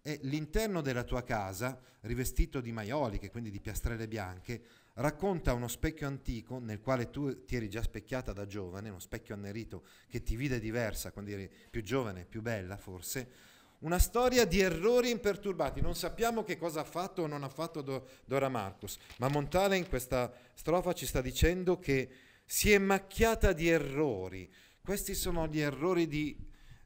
E 0.00 0.20
l'interno 0.22 0.80
della 0.80 1.04
tua 1.04 1.22
casa, 1.22 1.78
rivestito 2.00 2.62
di 2.62 2.72
maioliche, 2.72 3.30
quindi 3.30 3.50
di 3.50 3.60
piastrelle 3.60 4.08
bianche, 4.08 4.62
racconta 4.94 5.52
uno 5.52 5.68
specchio 5.68 6.06
antico 6.06 6.58
nel 6.60 6.80
quale 6.80 7.10
tu 7.10 7.44
ti 7.44 7.56
eri 7.56 7.68
già 7.68 7.82
specchiata 7.82 8.32
da 8.32 8.46
giovane, 8.46 8.88
uno 8.88 9.00
specchio 9.00 9.34
annerito 9.34 9.84
che 10.08 10.22
ti 10.22 10.34
vide 10.34 10.60
diversa 10.60 11.12
quando 11.12 11.32
eri 11.32 11.50
più 11.68 11.82
giovane, 11.82 12.24
più 12.24 12.40
bella 12.40 12.78
forse, 12.78 13.52
una 13.80 13.98
storia 13.98 14.44
di 14.44 14.60
errori 14.60 15.10
imperturbati. 15.10 15.80
Non 15.80 15.94
sappiamo 15.94 16.42
che 16.42 16.56
cosa 16.56 16.80
ha 16.80 16.84
fatto 16.84 17.22
o 17.22 17.26
non 17.26 17.42
ha 17.42 17.48
fatto 17.48 17.82
Do- 17.82 18.06
Dora 18.24 18.48
Marcus, 18.48 18.98
ma 19.18 19.28
Montale 19.28 19.76
in 19.76 19.88
questa 19.88 20.32
strofa 20.54 20.92
ci 20.92 21.06
sta 21.06 21.20
dicendo 21.20 21.78
che 21.78 22.08
si 22.46 22.72
è 22.72 22.78
macchiata 22.78 23.52
di 23.52 23.68
errori. 23.68 24.50
Questi 24.82 25.14
sono 25.14 25.46
gli 25.46 25.60
errori 25.60 26.06
di, 26.06 26.36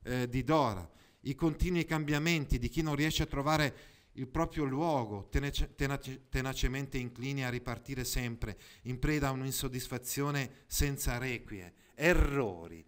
eh, 0.04 0.28
di 0.28 0.44
Dora, 0.44 0.88
i 1.22 1.34
continui 1.34 1.84
cambiamenti 1.84 2.58
di 2.58 2.68
chi 2.68 2.82
non 2.82 2.94
riesce 2.94 3.24
a 3.24 3.26
trovare 3.26 3.96
il 4.12 4.26
proprio 4.26 4.64
luogo, 4.64 5.28
tenace, 5.30 5.74
tenace, 5.74 6.28
tenacemente 6.28 6.98
inclini 6.98 7.44
a 7.44 7.50
ripartire 7.50 8.04
sempre, 8.04 8.56
in 8.82 8.98
preda 8.98 9.28
a 9.28 9.32
un'insoddisfazione 9.32 10.64
senza 10.66 11.18
requie. 11.18 11.72
Errori 11.94 12.84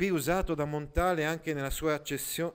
qui 0.00 0.08
usato 0.08 0.54
da 0.54 0.64
Montale 0.64 1.26
anche 1.26 1.52
nella 1.52 1.68
sua 1.68 1.92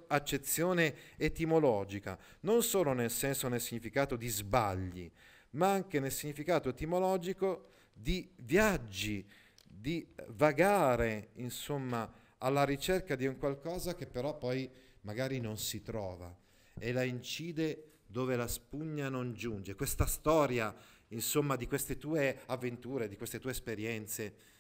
accezione 0.08 0.96
etimologica, 1.16 2.18
non 2.39 2.64
solo 2.64 2.91
nel 2.93 3.12
senso 3.12 3.48
nel 3.50 3.62
significato 3.62 4.16
di 4.16 4.28
sbagli, 4.28 5.12
ma 5.52 5.72
anche 5.72 6.00
nel 6.00 6.12
significato 6.12 6.70
etimologico 6.70 7.68
di 7.93 8.28
viaggi, 8.38 9.24
di 9.64 10.08
vagare, 10.30 11.30
insomma, 11.34 12.12
alla 12.39 12.64
ricerca 12.64 13.16
di 13.16 13.28
un 13.28 13.38
qualcosa 13.38 13.93
che 13.93 14.08
però 14.08 14.36
poi 14.36 14.68
magari 15.02 15.39
non 15.39 15.60
si 15.60 15.84
trova 15.84 16.36
e 16.80 16.91
la 16.93 17.04
incide 17.04 18.00
dove 18.08 18.36
la 18.36 18.48
spugna 18.48 19.08
non 19.08 19.36
giunge. 19.36 19.76
Questa 19.76 20.08
storia, 20.08 20.76
insomma, 21.10 21.56
di 21.58 21.68
queste 21.68 22.00
tue 22.00 22.39
avventure, 22.48 23.08
di 23.08 23.16
queste 23.18 23.38
tue 23.39 23.52
esperienze, 23.52 24.54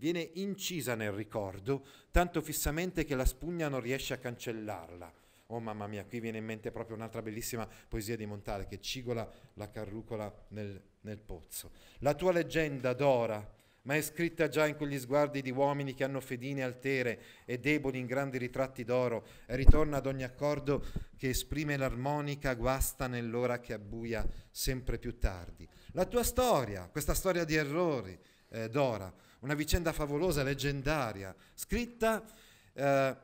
viene 0.00 0.30
incisa 0.34 0.94
nel 0.94 1.12
ricordo, 1.12 1.84
tanto 2.10 2.40
fissamente 2.40 3.04
che 3.04 3.14
la 3.14 3.26
spugna 3.26 3.68
non 3.68 3.80
riesce 3.80 4.14
a 4.14 4.16
cancellarla. 4.16 5.12
Oh 5.48 5.60
mamma 5.60 5.86
mia, 5.86 6.06
qui 6.06 6.20
viene 6.20 6.38
in 6.38 6.44
mente 6.46 6.70
proprio 6.70 6.96
un'altra 6.96 7.20
bellissima 7.20 7.68
poesia 7.86 8.16
di 8.16 8.24
Montale 8.24 8.66
che 8.66 8.80
cigola 8.80 9.30
la 9.54 9.68
carrucola 9.68 10.32
nel, 10.48 10.80
nel 11.02 11.18
pozzo. 11.18 11.72
La 11.98 12.14
tua 12.14 12.32
leggenda 12.32 12.94
d'ora, 12.94 13.46
ma 13.82 13.94
è 13.94 14.00
scritta 14.00 14.48
già 14.48 14.66
in 14.66 14.76
quegli 14.76 14.98
sguardi 14.98 15.42
di 15.42 15.50
uomini 15.50 15.92
che 15.92 16.04
hanno 16.04 16.20
fedine 16.20 16.62
altere 16.62 17.20
e 17.44 17.58
deboli 17.58 17.98
in 17.98 18.06
grandi 18.06 18.38
ritratti 18.38 18.84
d'oro, 18.84 19.26
e 19.44 19.54
ritorna 19.54 19.98
ad 19.98 20.06
ogni 20.06 20.22
accordo 20.22 20.82
che 21.18 21.28
esprime 21.28 21.76
l'armonica 21.76 22.54
guasta 22.54 23.06
nell'ora 23.06 23.60
che 23.60 23.74
abbuia 23.74 24.26
sempre 24.50 24.98
più 24.98 25.18
tardi. 25.18 25.68
La 25.92 26.06
tua 26.06 26.22
storia, 26.22 26.88
questa 26.88 27.12
storia 27.12 27.44
di 27.44 27.54
errori 27.54 28.18
eh, 28.50 28.70
d'ora, 28.70 29.12
una 29.40 29.54
vicenda 29.54 29.92
favolosa, 29.92 30.42
leggendaria, 30.42 31.34
scritta 31.54 32.24
eh, 32.72 33.16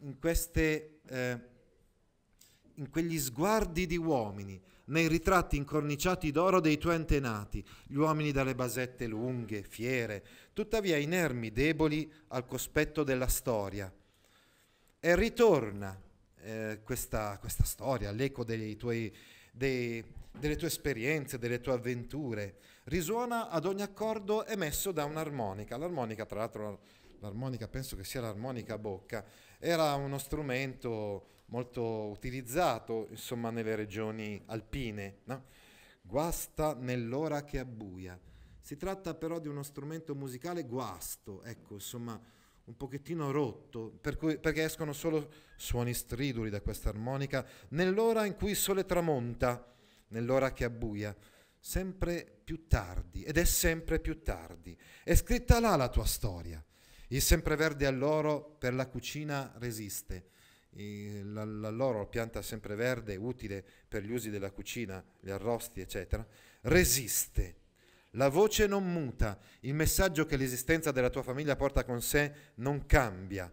in, 0.00 0.18
queste, 0.18 1.00
eh, 1.06 1.38
in 2.74 2.90
quegli 2.90 3.18
sguardi 3.18 3.86
di 3.86 3.96
uomini, 3.96 4.60
nei 4.88 5.08
ritratti 5.08 5.56
incorniciati 5.56 6.30
d'oro 6.30 6.60
dei 6.60 6.78
tuoi 6.78 6.94
antenati, 6.94 7.64
gli 7.86 7.96
uomini 7.96 8.32
dalle 8.32 8.54
basette 8.54 9.06
lunghe, 9.06 9.62
fiere, 9.62 10.24
tuttavia 10.52 10.96
inermi, 10.96 11.52
deboli 11.52 12.10
al 12.28 12.46
cospetto 12.46 13.04
della 13.04 13.28
storia. 13.28 13.92
E 15.00 15.16
ritorna 15.16 15.98
eh, 16.40 16.80
questa, 16.82 17.38
questa, 17.38 17.64
storia, 17.64 18.10
l'eco 18.10 18.44
dei 18.44 18.76
tuoi, 18.76 19.14
dei, 19.52 20.02
delle 20.30 20.56
tue 20.56 20.68
esperienze, 20.68 21.38
delle 21.38 21.60
tue 21.60 21.72
avventure, 21.72 22.58
risuona 22.84 23.48
ad 23.48 23.66
ogni 23.66 23.82
accordo 23.82 24.46
emesso 24.46 24.92
da 24.92 25.04
un'armonica. 25.04 25.76
L'armonica, 25.76 26.26
tra 26.26 26.40
l'altro, 26.40 26.80
l'armonica 27.20 27.68
penso 27.68 27.96
che 27.96 28.04
sia 28.04 28.20
l'armonica 28.20 28.74
a 28.74 28.78
bocca, 28.78 29.24
era 29.58 29.94
uno 29.94 30.18
strumento 30.18 31.36
molto 31.46 32.08
utilizzato 32.08 33.06
insomma 33.10 33.50
nelle 33.50 33.74
regioni 33.74 34.40
alpine, 34.46 35.18
no? 35.24 35.44
guasta 36.02 36.74
nell'ora 36.74 37.44
che 37.44 37.58
abbuia. 37.58 38.18
Si 38.60 38.76
tratta 38.76 39.14
però 39.14 39.38
di 39.38 39.48
uno 39.48 39.62
strumento 39.62 40.14
musicale 40.14 40.64
guasto, 40.64 41.42
ecco, 41.42 41.74
insomma, 41.74 42.20
un 42.64 42.76
pochettino 42.76 43.30
rotto, 43.30 43.90
per 43.98 44.16
cui, 44.18 44.38
perché 44.38 44.64
escono 44.64 44.92
solo 44.92 45.32
suoni 45.56 45.94
striduli 45.94 46.50
da 46.50 46.60
questa 46.60 46.90
armonica 46.90 47.46
nell'ora 47.68 48.26
in 48.26 48.34
cui 48.36 48.50
il 48.50 48.56
sole 48.56 48.84
tramonta, 48.84 49.74
nell'ora 50.08 50.52
che 50.52 50.64
abbuia 50.64 51.14
sempre 51.60 52.40
più 52.44 52.66
tardi 52.66 53.22
ed 53.22 53.36
è 53.36 53.44
sempre 53.44 54.00
più 54.00 54.22
tardi. 54.22 54.76
È 55.04 55.14
scritta 55.14 55.60
là 55.60 55.76
la 55.76 55.88
tua 55.88 56.06
storia. 56.06 56.64
Il 57.08 57.22
sempreverde 57.22 57.86
all'oro 57.86 58.56
per 58.58 58.74
la 58.74 58.86
cucina 58.86 59.52
resiste. 59.58 60.30
L'alloro, 60.70 62.06
pianta 62.06 62.42
sempreverde, 62.42 63.16
utile 63.16 63.64
per 63.88 64.04
gli 64.04 64.12
usi 64.12 64.30
della 64.30 64.50
cucina, 64.50 65.02
gli 65.18 65.30
arrosti, 65.30 65.80
eccetera, 65.80 66.26
resiste. 66.62 67.56
La 68.12 68.28
voce 68.28 68.66
non 68.66 68.90
muta, 68.90 69.38
il 69.60 69.74
messaggio 69.74 70.24
che 70.26 70.36
l'esistenza 70.36 70.92
della 70.92 71.10
tua 71.10 71.22
famiglia 71.22 71.56
porta 71.56 71.84
con 71.84 72.00
sé 72.00 72.32
non 72.56 72.86
cambia. 72.86 73.52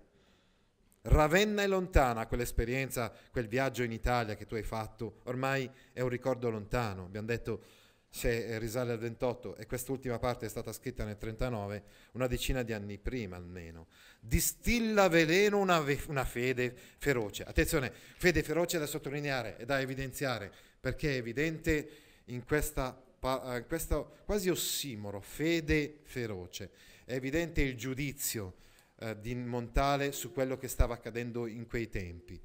Ravenna 1.07 1.61
è 1.61 1.67
lontana 1.67 2.25
quell'esperienza, 2.25 3.13
quel 3.31 3.47
viaggio 3.47 3.83
in 3.83 3.91
Italia 3.91 4.35
che 4.35 4.47
tu 4.47 4.55
hai 4.55 4.63
fatto, 4.63 5.19
ormai 5.25 5.69
è 5.93 6.01
un 6.01 6.09
ricordo 6.09 6.49
lontano. 6.49 7.03
Abbiamo 7.03 7.27
detto 7.27 7.61
se 8.09 8.57
risale 8.57 8.93
al 8.93 8.97
28 8.97 9.55
e 9.55 9.67
quest'ultima 9.67 10.17
parte 10.17 10.47
è 10.47 10.49
stata 10.49 10.73
scritta 10.73 11.03
nel 11.03 11.17
39, 11.17 11.83
una 12.13 12.25
decina 12.25 12.63
di 12.63 12.73
anni 12.73 12.97
prima 12.97 13.35
almeno. 13.35 13.85
Distilla 14.19 15.07
veleno 15.07 15.59
una, 15.59 15.79
ve- 15.79 16.01
una 16.07 16.25
fede 16.25 16.75
feroce. 16.97 17.43
Attenzione, 17.43 17.91
fede 17.93 18.41
feroce 18.41 18.79
da 18.79 18.87
sottolineare 18.87 19.57
e 19.57 19.65
da 19.65 19.79
evidenziare, 19.79 20.51
perché 20.79 21.11
è 21.11 21.17
evidente 21.17 21.89
in 22.25 22.43
questa, 22.45 22.99
pa- 23.19 23.57
in 23.57 23.65
questo 23.67 24.17
quasi 24.25 24.49
ossimoro, 24.49 25.21
fede 25.21 25.99
feroce, 26.01 26.71
è 27.05 27.13
evidente 27.13 27.61
il 27.61 27.77
giudizio 27.77 28.63
eh, 29.05 29.19
di 29.19 29.35
Montale 29.35 30.11
su 30.11 30.31
quello 30.31 30.57
che 30.57 30.67
stava 30.67 30.95
accadendo 30.95 31.45
in 31.45 31.67
quei 31.67 31.89
tempi. 31.89 32.41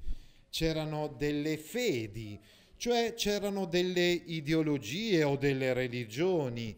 C'erano 0.49 1.07
delle 1.07 1.57
fedi, 1.57 2.39
cioè 2.77 3.13
c'erano 3.15 3.65
delle 3.65 4.09
ideologie 4.11 5.23
o 5.23 5.37
delle 5.37 5.73
religioni 5.73 6.77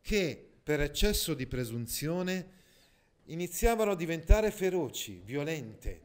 che 0.00 0.50
per 0.62 0.80
eccesso 0.80 1.34
di 1.34 1.46
presunzione 1.46 2.54
iniziavano 3.26 3.92
a 3.92 3.96
diventare 3.96 4.50
feroci, 4.50 5.20
violente. 5.24 6.02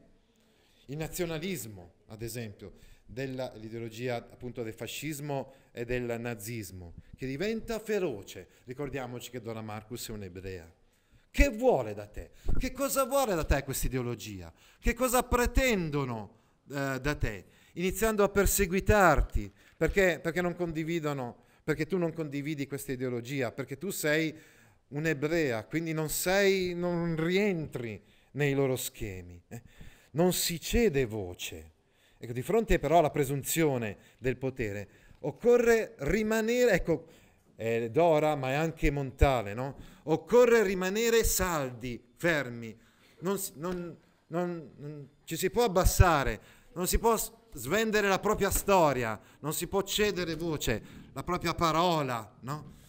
Il 0.85 0.97
nazionalismo, 0.97 1.93
ad 2.07 2.23
esempio, 2.23 2.73
dell'ideologia 3.05 4.15
appunto 4.15 4.63
del 4.63 4.73
fascismo 4.73 5.53
e 5.71 5.85
del 5.85 6.19
nazismo, 6.19 6.95
che 7.15 7.27
diventa 7.27 7.79
feroce. 7.79 8.47
Ricordiamoci 8.63 9.29
che 9.29 9.41
Donna 9.41 9.61
Marcus 9.61 10.09
è 10.09 10.11
un'ebrea. 10.11 10.80
Che 11.31 11.47
vuole 11.47 11.93
da 11.93 12.07
te? 12.07 12.31
Che 12.57 12.73
cosa 12.73 13.05
vuole 13.05 13.35
da 13.35 13.45
te 13.45 13.63
questa 13.63 13.87
ideologia? 13.87 14.51
Che 14.77 14.93
cosa 14.93 15.23
pretendono 15.23 16.39
eh, 16.69 16.99
da 16.99 17.15
te? 17.15 17.45
Iniziando 17.75 18.25
a 18.25 18.29
perseguitarti 18.29 19.49
perché, 19.77 20.19
perché 20.21 20.41
non 20.41 20.55
condividono, 20.55 21.45
perché 21.63 21.85
tu 21.85 21.97
non 21.97 22.11
condividi 22.11 22.67
questa 22.67 22.91
ideologia, 22.91 23.53
perché 23.53 23.77
tu 23.77 23.91
sei 23.91 24.37
un'ebrea, 24.89 25.63
quindi 25.63 25.93
non 25.93 26.09
sei, 26.09 26.73
non 26.73 27.15
rientri 27.15 28.03
nei 28.31 28.53
loro 28.53 28.75
schemi. 28.75 29.41
Eh? 29.47 29.61
Non 30.11 30.33
si 30.33 30.59
cede 30.59 31.05
voce. 31.05 31.71
Ecco, 32.17 32.33
di 32.33 32.41
fronte 32.41 32.77
però 32.77 32.99
alla 32.99 33.09
presunzione 33.09 33.97
del 34.17 34.35
potere, 34.35 34.89
occorre 35.19 35.95
rimanere, 35.99 36.71
ecco, 36.71 37.07
è 37.55 37.89
Dora, 37.89 38.35
ma 38.35 38.49
è 38.49 38.53
anche 38.53 38.91
Montale, 38.91 39.53
no? 39.53 39.90
Occorre 40.03 40.63
rimanere 40.63 41.23
saldi, 41.23 42.01
fermi. 42.15 42.77
Non, 43.19 43.39
non, 43.55 43.97
non, 44.27 44.71
non 44.77 45.09
ci 45.23 45.37
si 45.37 45.49
può 45.49 45.63
abbassare, 45.63 46.41
non 46.73 46.87
si 46.87 46.97
può 46.97 47.15
svendere 47.53 48.07
la 48.07 48.19
propria 48.19 48.49
storia, 48.49 49.19
non 49.39 49.53
si 49.53 49.67
può 49.67 49.81
cedere 49.83 50.35
voce, 50.35 50.83
la 51.13 51.23
propria 51.23 51.53
parola, 51.53 52.37
no? 52.41 52.79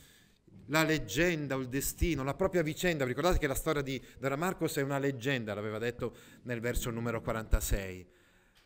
la 0.66 0.82
leggenda 0.84 1.54
il 1.56 1.68
destino, 1.68 2.22
la 2.24 2.34
propria 2.34 2.62
vicenda. 2.62 3.04
Ricordate 3.04 3.38
che 3.38 3.46
la 3.46 3.54
storia 3.54 3.82
di 3.82 4.02
Dora 4.18 4.36
Marcos 4.36 4.76
è 4.76 4.82
una 4.82 4.98
leggenda, 4.98 5.54
l'aveva 5.54 5.78
detto 5.78 6.14
nel 6.42 6.60
verso 6.60 6.90
numero 6.90 7.20
46. 7.20 8.06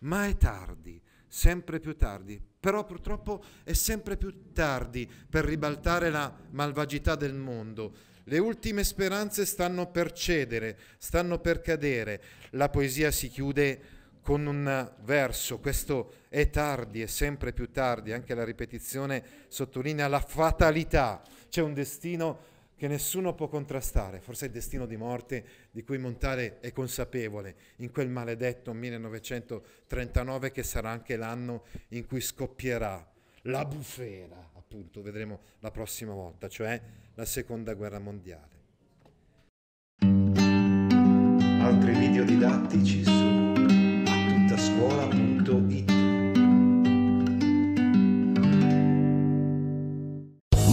Ma 0.00 0.26
è 0.26 0.36
tardi, 0.36 1.00
sempre 1.26 1.80
più 1.80 1.96
tardi. 1.96 2.40
Però 2.60 2.84
purtroppo 2.84 3.42
è 3.64 3.72
sempre 3.72 4.16
più 4.16 4.52
tardi 4.52 5.10
per 5.28 5.44
ribaltare 5.44 6.10
la 6.10 6.32
malvagità 6.50 7.14
del 7.14 7.34
mondo. 7.34 8.14
Le 8.28 8.38
ultime 8.38 8.82
speranze 8.82 9.46
stanno 9.46 9.88
per 9.88 10.10
cedere, 10.10 10.76
stanno 10.98 11.38
per 11.38 11.60
cadere. 11.60 12.20
La 12.50 12.68
poesia 12.68 13.12
si 13.12 13.28
chiude 13.28 13.94
con 14.20 14.46
un 14.46 14.92
verso, 15.02 15.60
questo 15.60 16.14
è 16.28 16.50
tardi, 16.50 17.02
è 17.02 17.06
sempre 17.06 17.52
più 17.52 17.70
tardi, 17.70 18.12
anche 18.12 18.34
la 18.34 18.42
ripetizione 18.42 19.22
sottolinea 19.46 20.08
la 20.08 20.18
fatalità. 20.18 21.22
C'è 21.48 21.62
un 21.62 21.72
destino 21.72 22.54
che 22.74 22.88
nessuno 22.88 23.32
può 23.36 23.46
contrastare, 23.46 24.18
forse 24.18 24.46
il 24.46 24.50
destino 24.50 24.86
di 24.86 24.96
morte 24.96 25.44
di 25.70 25.84
cui 25.84 25.96
Montale 25.96 26.58
è 26.58 26.72
consapevole. 26.72 27.54
In 27.76 27.92
quel 27.92 28.08
maledetto 28.08 28.72
1939 28.72 30.50
che 30.50 30.64
sarà 30.64 30.90
anche 30.90 31.16
l'anno 31.16 31.62
in 31.90 32.04
cui 32.06 32.20
scoppierà 32.20 33.08
la 33.42 33.64
bufera, 33.64 34.50
appunto, 34.54 35.00
vedremo 35.00 35.42
la 35.60 35.70
prossima 35.70 36.12
volta, 36.12 36.48
cioè 36.48 36.82
la 37.16 37.24
seconda 37.24 37.72
guerra 37.72 37.98
mondiale. 37.98 38.54
Altri 41.62 41.94
video 41.94 42.24
didattici 42.24 43.02
su 43.02 43.54
attuttascuola.it 44.06 45.95